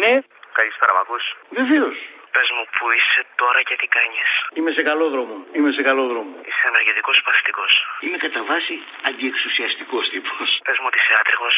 [0.00, 0.12] Ναι,
[0.52, 1.96] Καλησπέρα, μ' ακούς; βεβαίως.
[2.32, 5.34] Πες μου που είσαι τώρα και τι κάνεις; Είμαι σε καλό δρόμο.
[5.56, 6.32] Είμαι σε καλό δρόμο.
[6.48, 7.72] Είσαι ενεργητικός ή παθητικός.
[8.04, 8.74] Είμαι κατά βάση
[9.08, 10.48] αντιεξουσιαστικός τύπος.
[10.66, 11.56] Πες μου ότι είσαι άτριχος.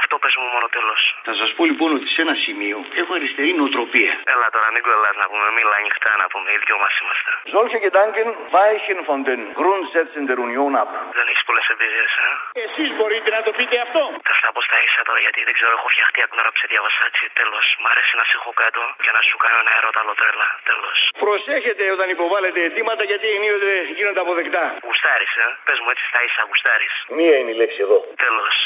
[0.00, 1.00] Αυτό πες μου μόνο τέλος.
[1.28, 4.12] Θα σας πω λοιπόν ότι σε ένα σημείο έχω αριστερή νοοτροπία.
[4.34, 5.46] Έλα τώρα, μην κολλάς να πούμε.
[5.56, 6.48] Μίλα ανοιχτά να πούμε.
[6.54, 7.30] Οι δυο μας είμαστε.
[7.54, 10.90] Solche Gedanken weichen von den Grundsätzen der Union ab.
[11.18, 12.28] Δεν έχεις πολλές εμπειρίες, ε;
[12.64, 14.02] Εσείς μπορείτε να το πείτε αυτό.
[14.28, 16.58] Θα στα πω στα ίσα τώρα γιατί δεν ξέρω, έχω φτιαχτεί από την ώρα που
[16.62, 17.24] σε διάβασα έτσι.
[17.40, 17.64] Τέλος.
[17.82, 20.48] Μ' αρέσει να σε έχω κάτω για να σου κάνω ένα ερώτα τρέλα.
[20.70, 20.98] Τέλος.
[21.24, 22.32] Προσέχετε όταν υποβάλλετε
[22.68, 24.64] αιτήματα γιατί ενίοτε γίνονται αποδεκτά.
[24.88, 25.46] Γουστάρεις, ε.
[25.66, 26.94] Πες μου έτσι στα ίσα, γουστάρεις.
[27.18, 27.98] Μία είναι η λέξη εδώ.
[28.24, 28.56] Τέλος.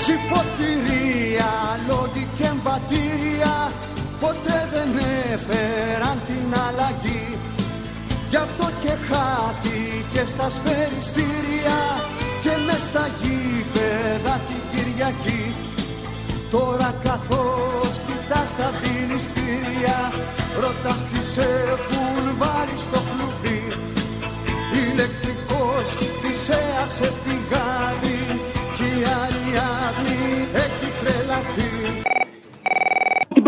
[0.00, 1.50] Ψηφοθυρία,
[1.88, 3.54] λόγοι και εμβατήρια
[4.24, 4.90] Ποτέ δεν
[5.34, 7.26] έφεραν την αλλαγή
[8.30, 11.78] Γι' αυτό και χάθηκε στα σφαιριστήρια
[12.44, 15.44] Και μες στα γήπεδα την Κυριακή
[16.54, 19.98] Τώρα καθώς κοιτάς τα δηληστήρια
[20.60, 23.62] Ρωτάς τι σε έχουν βάλει στο κλουβί.
[24.82, 25.88] Ηλεκτρικός
[26.20, 28.40] θυσέας σε πηγάδι
[28.74, 29.04] Κι η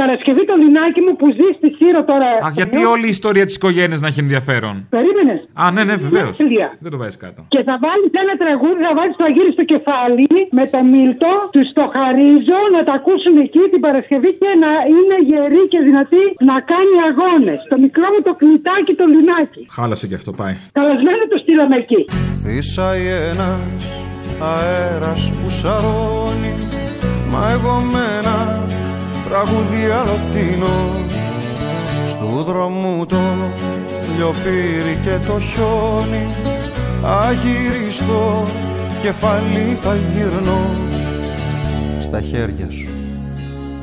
[0.02, 2.28] Παρασκευή το λινάκι μου που ζει στη Σύρο τώρα.
[2.46, 4.74] Αχ, γιατί όλη η ιστορία της οικογένειας να έχει ενδιαφέρον.
[4.96, 5.38] Περίμενες.
[5.62, 6.34] Α, ναι, ναι, βεβαίως.
[6.42, 6.68] Τέλεια.
[6.84, 7.40] Δεν το βάζεις κάτω.
[7.54, 10.28] Και θα βάλεις ένα τραγούδι, θα βάλεις το αγύρι στο κεφάλι
[10.58, 15.16] με το Μίλτο, τους το χαρίζω να τα ακούσουν εκεί την Παρασκευή και να είναι
[15.30, 17.58] γεροί και δυνατοί να κάνει αγώνες.
[17.72, 19.62] Το μικρό μου το κνητάκι το λινάκι.
[19.76, 20.54] Χάλασε και αυτό πάει.
[20.78, 22.00] Καλασμένο το στείλαμε εκεί.
[22.44, 23.80] Φύσαει ένας
[24.52, 26.52] αέρας που σαρώνει
[27.32, 28.60] Μα εγώ με ένα
[29.30, 30.90] τραγούδι αλλοτίνο
[32.06, 33.16] Στου δρόμου το
[34.16, 36.26] λιοπύρι και το χιόνι
[37.04, 38.44] Αγυριστό
[39.02, 40.60] κεφάλι θα γυρνώ
[42.00, 42.88] Στα χέρια σου.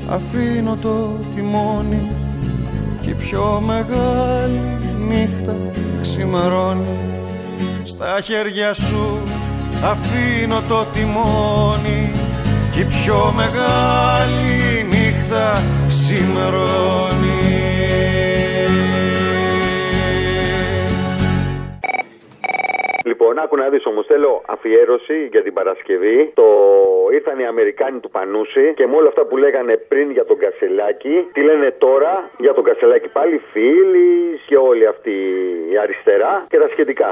[0.10, 2.12] Αφήνω το τιμόνι
[3.02, 4.62] Κι η πιο μεγάλη
[5.08, 5.56] νύχτα
[6.02, 6.98] ξημερώνει.
[7.84, 9.18] Στα χέρια σου
[9.84, 12.12] αφήνω το τιμόνι
[12.72, 14.97] Κι η πιο μεγάλη νύχτα
[15.28, 15.52] νύχτα
[15.88, 17.36] ξημερώνει
[23.04, 24.06] Λοιπόν, άκου να δεις όμως.
[24.06, 26.32] Θέλω αφιέρωση για την Παρασκευή.
[26.34, 26.48] Το
[27.14, 31.16] ήρθαν οι Αμερικάνοι του Πανούση και με όλα αυτά που λέγανε πριν για τον Κασελάκη,
[31.34, 35.16] τι λένε τώρα για τον Κασελάκη πάλι φίλοι και όλη αυτή
[35.74, 37.10] η αριστερά και τα σχετικά.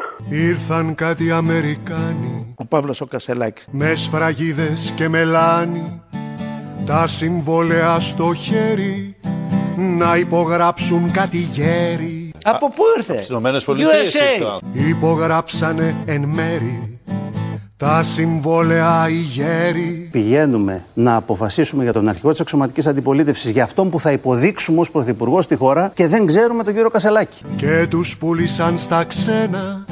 [0.49, 3.67] Ήρθαν κάτι Αμερικάνοι Ο Παύλος ο Κασελάκης.
[3.71, 6.03] με σφραγίδες και μελάνι
[6.85, 9.15] τα συμβόλαια στο χέρι
[9.77, 12.31] να υπογράψουν κάτι γέρι.
[12.43, 14.39] Από πού ήρθε; Στις Ηνωμένες Πολιτείες USA.
[14.39, 14.89] ήρθαν.
[14.89, 16.99] Υπογράψανε εν μέρη
[17.77, 20.09] τα συμβόλαια οι γέροι.
[20.11, 24.91] Πηγαίνουμε να αποφασίσουμε για τον αρχηγό της αξιωματική αντιπολίτευσης για αυτόν που θα υποδείξουμε ως
[24.91, 27.41] πρωθυπουργός στη χώρα και δεν ξέρουμε τον κύριο Κασελάκη.
[27.55, 29.85] Και τους πούλησαν στα ξένα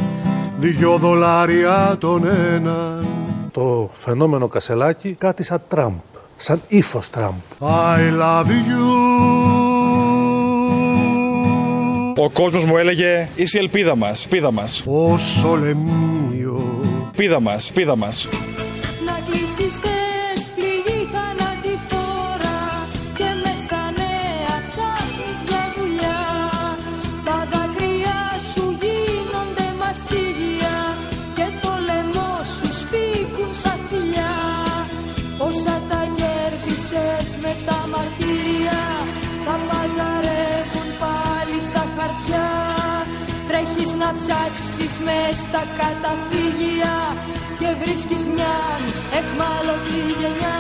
[0.58, 3.06] δυο δολάρια τον έναν.
[3.52, 5.94] Το φαινόμενο Κασελάκη κάτι σαν Τραμπ.
[6.38, 7.34] Σαν ύφος Τραμπ.
[7.60, 8.84] I love you
[12.16, 14.84] Ο κόσμος μου έλεγε είσαι η ελπίδα μας, πίδα μας.
[14.86, 16.82] όσο λεμίο
[17.16, 18.28] Πίδα μας, πίδα μας.
[19.06, 19.80] Να κλείσεις
[44.34, 46.96] ψάξεις μες στα καταφύγια
[47.60, 48.54] και βρίσκεις μια
[49.20, 50.58] εχμάλωτη γενιά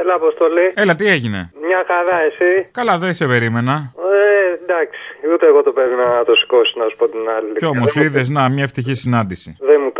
[0.00, 0.72] Έλα, Αποστολή.
[0.74, 2.68] Έλα, τι έγινε; Μια χαρά, εσύ.
[2.72, 3.92] Καλά, δεν σε περίμενα.
[3.96, 5.00] Ε, εντάξει.
[5.32, 7.52] Ούτε εγώ το πρέπει να το σηκώσει, να σου πω την άλλη.
[7.56, 9.56] Κι όμως Δεν μου- είδες, να, μια ευτυχή συνάντηση.
[9.60, 9.99] Δεν μου το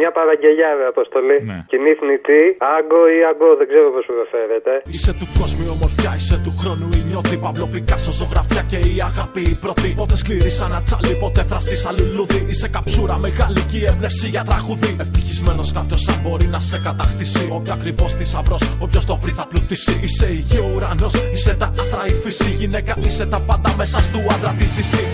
[0.00, 1.38] Μια παραγγελιά, ρε Αποστολή.
[1.50, 1.58] Ναι.
[1.72, 2.42] Κοινή θνητή,
[2.76, 4.72] άγκο ή αγκό, δεν ξέρω πώς προφέρεται.
[4.94, 7.36] Είσαι του κόσμου η ομορφιά, είσαι του χρόνου η νιώτη.
[7.44, 9.88] Παύλο Πικάσο, ζωγραφιά και η αγάπη η πρώτη.
[10.00, 12.40] Πότε σκληρή σαν ατσάλι, πότε θραστή σαν λουλούδι.
[12.50, 14.92] Είσαι καψούρα μεγάλη και η έμπνευση για τραγουδί.
[15.04, 17.42] Ευτυχισμένος κάποιος αν μπορεί να σε κατακτήσει.
[17.56, 19.94] Όποιο ακριβώς θησαυρό, όποιος το βρει θα πλουτίσει.
[20.04, 22.50] Είσαι η γη, ο ουρανός, είσαι τα άστρα, η φύση.
[22.60, 25.04] Γυναίκα, είσαι τα πάντα μέσα του άντρα της εσύ.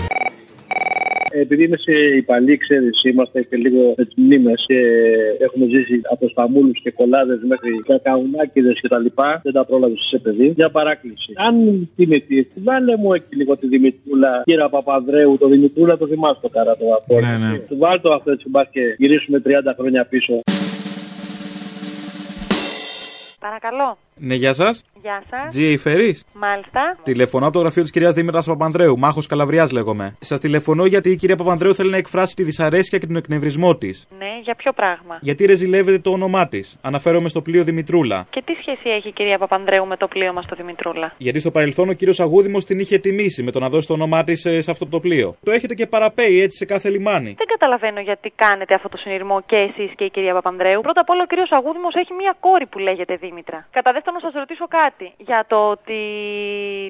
[1.39, 4.79] Επειδή είμαι σε υπαλλή, ξέρεις, είμαστε και λίγο με τι μνήμες και
[5.39, 9.05] έχουμε ζήσει από σταμούλου και κολλάδες μέχρι κακαουνάκιδες κτλ.
[9.43, 10.53] Δεν τα πρόλαβες σε παιδί.
[10.57, 11.33] Μια παράκληση.
[11.35, 11.55] Αν
[11.95, 16.49] την αιτία, βάλε μου εκεί λίγο τη Δημητρούλα, κύρα Παπαδρέου, το Δημητρούλα το θυμάσαι το
[16.49, 17.27] καρά το αυτό.
[17.27, 17.59] Ναι, ναι.
[17.59, 20.43] Του βάλ το αυτό έτσι μπας και γυρίσουμε 30 χρόνια πίσω.
[23.39, 23.97] Παρακαλώ.
[24.19, 24.83] Ναι, γεια σας.
[25.01, 25.47] Γεια σας.
[25.49, 26.25] Τζι Φερής.
[26.33, 26.97] Μάλιστα.
[27.03, 30.15] Τηλεφωνώ από το γραφείο της κυρίας Δήμητρας Παπανδρέου, Μάχος Καλαβριάς λέγομαι.
[30.19, 34.07] Σας τηλεφωνώ γιατί η κυρία Παπανδρέου θέλει να εκφράσει τη δυσαρέσκεια και τον εκνευρισμό της.
[34.17, 36.77] Ναι, για ποιο πράγμα; Γιατί ρεζιλεύεται το όνομά της.
[36.81, 38.27] Αναφέρομαι στο πλοίο Δημητρούλα.
[38.29, 41.51] Και τι σχέση έχει η κυρία Παπανδρέου με το πλοίο μας στο Δημητρούλα; Γιατί στο
[41.51, 44.71] παρελθόν ο κύριος Αγούδημος την είχε τιμήσει με το να δώσει το όνομά της σε
[44.71, 45.35] αυτό το πλοίο.
[45.43, 47.33] Το έχετε και παραπέει έτσι σε κάθε λιμάνι.
[47.37, 50.81] Δεν καταλαβαίνω γιατί κάνετε αυτό το συνειρμό και εσείς και η κυρία Παπανδρέου.
[50.81, 53.67] Πρώτα απ' όλα ο κύριος Αγούδημος έχει μία κόρη που λέγεται Δήμητρα.
[53.71, 55.07] Κατά δεύτερον, να σας ρωτήσω κάτι.
[55.29, 56.01] Για το ότι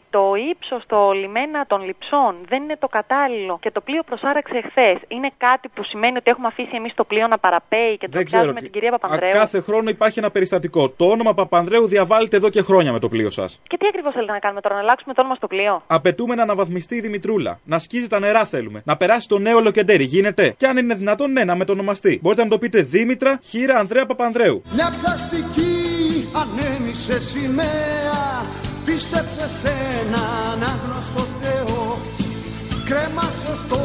[0.10, 4.92] το ύψος στο λιμένα των λειψών δεν είναι το κατάλληλο και το πλοίο προσάραξε εχθέ.
[5.16, 8.26] Είναι κάτι που σημαίνει ότι έχουμε αφήσει εμείς το πλοίο να παραπέει και το Δεν
[8.26, 8.42] ξέρω.
[8.44, 10.82] πιάσουμε την κυρία Α, Παπανδρέου; κάθε χρόνο υπάρχει ένα περιστατικό.
[10.90, 13.50] Το όνομα Παπανδρέου διαβάλλεται εδώ και χρόνια με το πλοίο σας.
[13.68, 16.44] Και τι ακριβώς θέλετε να κάνουμε τώρα, να αλλάξουμε το όνομα στο πλοίο; Απαιτούμε να
[16.44, 17.60] αναβαθμιστεί η Δημητρούλα.
[17.64, 18.82] Να σκίζει τα νερά θέλουμε.
[18.86, 20.04] Να περάσει το νέο Λοκεντέρι.
[20.04, 20.56] Γίνεται.
[20.58, 22.20] Και αν είναι δυνατόν, ναι, να μετονομαστεί.
[22.22, 24.62] Μπορείτε να το πείτε Δήμητρα Χίρα Ανδρέα Παπανδρέου.
[24.76, 25.87] Μια πλαστική
[26.32, 28.46] ανέμισε σημαία
[28.86, 31.98] Πίστεψε σε έναν άγνωστο Θεό.
[32.86, 33.82] Κρέμασε στο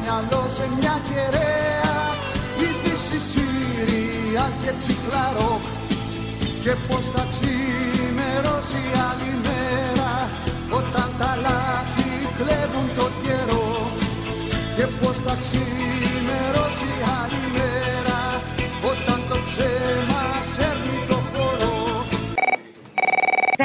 [0.00, 1.96] μυαλό σε μια κεραία
[2.62, 5.60] Είδηση Σύρια και τσικλαρό.
[6.62, 10.12] Και πως θα ξημερώσει άλλη μέρα
[10.70, 13.68] Όταν τα λάθη κλέβουν το καιρό.
[14.76, 17.73] Και πως θα ξημερώσει άλλη μέρα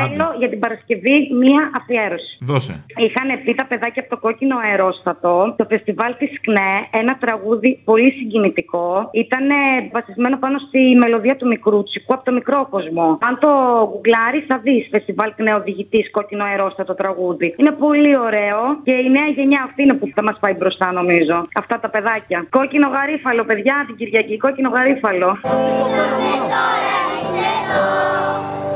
[0.07, 2.37] Θέλω για την Παρασκευή μία αφιέρωση.
[2.39, 2.73] Δώσε.
[3.05, 8.11] Είχαν πει τα παιδάκια από το κόκκινο αερόστατο, το φεστιβάλ της ΚΝΕ, ένα τραγούδι πολύ
[8.11, 9.09] συγκινητικό.
[9.11, 9.47] Ήταν
[9.91, 13.17] βασισμένο πάνω στη μελωδία του Μικρούτσικου από το μικρό κόσμο.
[13.21, 13.49] Αν το
[13.89, 17.53] γκουγκλάρεις, θα δεις φεστιβάλ ΚΝΕ οδηγητής κόκκινο αερόστατο τραγούδι.
[17.57, 21.47] Είναι πολύ ωραίο και η νέα γενιά αυτή είναι που θα μας πάει μπροστά, νομίζω.
[21.53, 22.45] Αυτά τα παιδάκια.
[22.49, 24.37] Κόκκινο γαρίφαλο, παιδιά, την Κυριακή.
[24.37, 25.37] Κόκκινο γαρίφαλο.
[25.41, 27.19] Κοκκινήσανε τα χώματα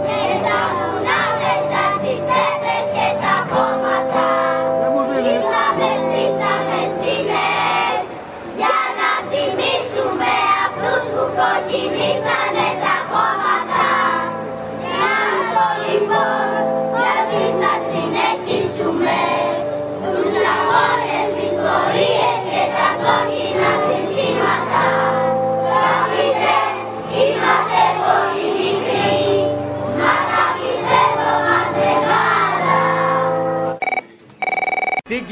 [0.05, 0.82] Μια
[3.53, 3.82] πολύ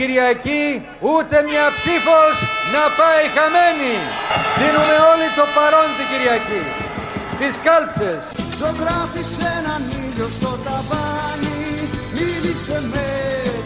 [0.01, 0.67] Κυριακή
[1.11, 2.33] ούτε μια ψήφος
[2.75, 3.95] να πάει χαμένη.
[4.59, 6.61] Δίνουμε όλοι το παρόν την Κυριακή.
[7.33, 8.21] Στις κάλψες.
[8.59, 11.61] Ζωγράφησε έναν ήλιο στο ταβάνι
[12.15, 13.07] Μίλησε με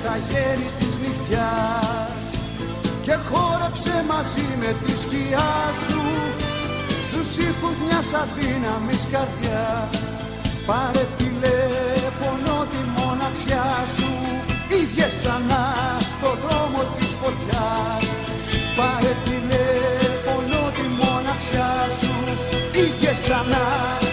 [0.04, 2.24] τα γέννη της νυχτιάς
[3.06, 5.52] Και χόρεψε μαζί με τη σκιά
[5.86, 6.04] σου
[7.06, 9.92] Στους ήχους μιας αδύναμης καρδιάς
[10.68, 14.12] Πάρε τηλέφωνο τη μοναξιά σου
[14.80, 15.66] Ίδιες ξανά
[16.20, 18.06] στο δρόμο της φωτιάς.
[18.78, 22.14] Πάρε τηλέφωνο τη μοναξιά σου
[22.72, 24.05] Ίδιες ξανά